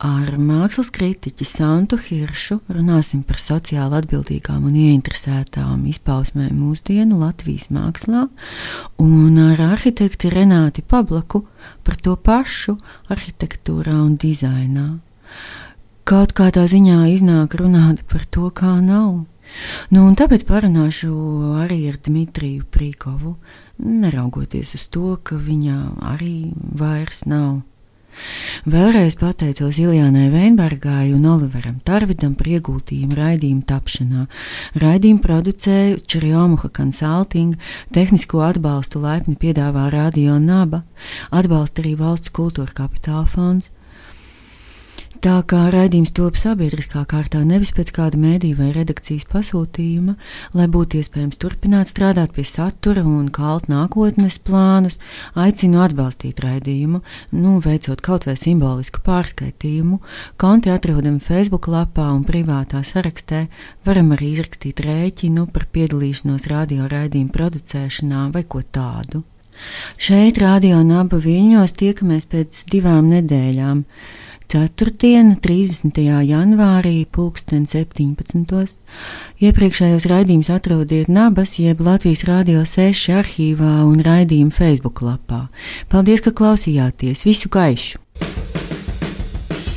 Ar 0.00 0.38
mākslas 0.40 0.88
kritiķi 0.96 1.44
Santu 1.44 1.98
Hiršu 2.00 2.62
runāsim 2.72 3.20
par 3.20 3.36
sociāli 3.36 3.98
atbildīgām 3.98 4.62
un 4.64 4.78
ieinteresētām 4.80 5.82
izpausmēm 5.90 6.54
mūsdienu 6.56 7.18
Latvijas 7.20 7.66
mākslā, 7.68 8.22
un 9.04 9.36
ar 9.42 9.60
arhitekti 9.66 10.32
Renāti 10.32 10.80
Pablaku 10.80 11.42
par 11.84 12.00
to 12.00 12.16
pašu 12.16 12.78
arhitektūrā 13.12 13.98
un 14.00 14.16
dizainā. 14.16 14.86
Kaut 16.08 16.32
kādā 16.32 16.64
ziņā 16.64 17.02
iznāk 17.12 17.60
runāt 17.60 18.00
par 18.08 18.24
to, 18.24 18.48
kā 18.56 18.78
nav. 18.80 19.26
Nu, 19.92 20.06
un 20.06 20.16
tāpēc 20.16 20.48
parunāšu 20.48 21.12
arī 21.60 21.82
ar 21.92 22.00
Dmitriju 22.00 22.64
Prīkovu, 22.72 23.36
neraugoties 23.84 24.78
uz 24.80 24.88
to, 24.88 25.18
ka 25.20 25.36
viņa 25.36 25.80
arī 26.16 26.54
vairs 26.56 27.26
nav. 27.28 27.60
Vēlreiz 28.70 29.16
pateicos 29.20 29.78
Iljānai 29.80 30.28
Veinbergai 30.32 31.12
un 31.14 31.26
Oliveram 31.30 31.80
Tarvidam 31.84 32.34
par 32.38 32.50
ieguldījumu 32.52 33.16
raidījumu 33.18 33.64
tapšanā. 33.68 34.26
Raidījumu 34.82 35.24
producēja 35.24 35.98
Čerjomuha 36.04 36.70
Consulting, 36.76 37.56
tehnisko 37.96 38.44
atbalstu 38.46 39.00
laipni 39.02 39.36
piedāvā 39.40 39.88
Radio 39.94 40.38
Naba, 40.38 40.84
atbalsta 41.30 41.84
arī 41.84 41.96
Valsts 41.98 42.32
kultūra 42.36 42.74
kapitāla 42.82 43.26
fonds. 43.30 43.72
Tā 45.20 45.42
kā 45.44 45.66
raidījums 45.68 46.14
top 46.16 46.38
sabiedriskā 46.40 47.02
kārtā, 47.04 47.42
nevis 47.44 47.74
pēc 47.76 47.90
kāda 47.92 48.16
mēdīja 48.16 48.56
vai 48.56 48.70
redakcijas 48.72 49.26
pasūtījuma, 49.28 50.14
lai 50.56 50.64
būtu 50.72 50.96
iespējams 50.96 51.36
turpināt 51.42 51.90
strādāt 51.90 52.32
pie 52.32 52.46
satura 52.48 53.02
un 53.04 53.26
kalt 53.28 53.66
nākotnes 53.68 54.38
plānus, 54.40 54.96
aicinu 55.36 55.82
atbalstīt 55.84 56.40
raidījumu, 56.40 57.02
nu, 57.36 57.52
veicot 57.60 58.00
kaut 58.00 58.24
vai 58.30 58.38
simbolisku 58.40 59.02
pārskaitījumu. 59.04 59.98
Konti 60.40 60.72
atrodami 60.72 61.20
Facebook 61.20 61.68
lapā 61.68 62.06
un 62.14 62.24
privātā 62.24 62.80
sarakstē, 62.80 63.42
varam 63.84 64.16
arī 64.16 64.30
izrakstīt 64.38 64.80
rēķinu 64.86 65.50
par 65.52 65.68
piedalīšanos 65.76 66.48
radio 66.48 66.88
raidījumu 66.88 67.36
producēšanā 67.36 68.24
vai 68.32 68.46
ko 68.48 68.64
tādu. 68.64 69.20
Šeit, 70.00 70.40
Radio 70.40 70.80
Naba 70.80 71.20
Viļņos, 71.20 71.76
tiekamies 71.76 72.24
pēc 72.32 72.64
divām 72.72 73.12
nedēļām. 73.12 73.84
Ceturtdiena, 74.50 75.36
30. 75.38 75.94
janvārī, 76.26 77.04
pulksten 77.06 77.68
17. 77.70 78.72
Iepriekšējos 79.38 80.08
raidījumus 80.10 80.50
atrodiet 80.50 81.06
Nabas 81.06 81.52
jeb 81.62 81.78
Latvijas 81.86 82.24
Rādio 82.26 82.64
6 82.66 83.12
arhīvā 83.14 83.76
un 83.86 84.02
raidījuma 84.02 84.50
Facebook 84.50 85.04
lapā. 85.06 85.44
Paldies, 85.86 86.24
ka 86.26 86.34
klausījāties! 86.34 87.22
Visu 87.28 87.46
gaišu! 87.46 88.02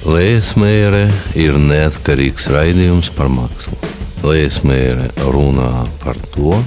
Lēsmēre 0.09 1.05
ir 1.37 1.61
neatkarīgs 1.61 2.49
raidījums 2.49 3.13
par 3.13 3.29
mākslu. 3.29 3.77
Lēsmēre 4.25 5.11
runā 5.21 5.85
par 6.01 6.17
to, 6.33 6.57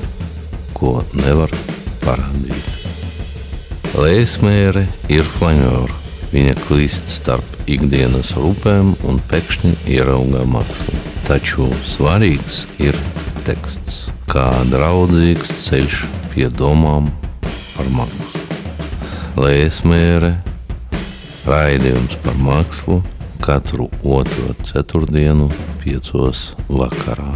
ko 0.79 1.01
nevar 1.19 1.51
parādīt. 2.07 2.75
Lēsmēre 3.99 4.87
ir 5.11 5.27
flanjora. 5.27 6.06
Viņa 6.37 6.53
klīst 6.67 7.07
starp 7.09 7.55
ikdienas 7.65 8.35
rūpēm 8.37 8.91
un 9.09 9.21
pēkšņi 9.31 9.71
ieraugā 9.95 10.43
mākslu. 10.53 10.99
Taču 11.25 11.71
svarīgs 11.95 12.59
ir 12.77 12.99
teksts, 13.47 14.03
kā 14.29 14.45
draudzīgs 14.69 15.55
ceļš 15.63 16.03
pie 16.35 16.51
domām 16.53 17.09
par 17.73 17.89
mākslu. 17.97 18.45
Lēsmēre, 19.41 20.35
raidījums 21.49 22.21
par 22.21 22.37
mākslu 22.45 23.01
katru 23.41 23.89
otro 24.05 24.53
ceturtdienu, 24.69 25.49
piecos 25.81 26.51
vakarā. 26.69 27.33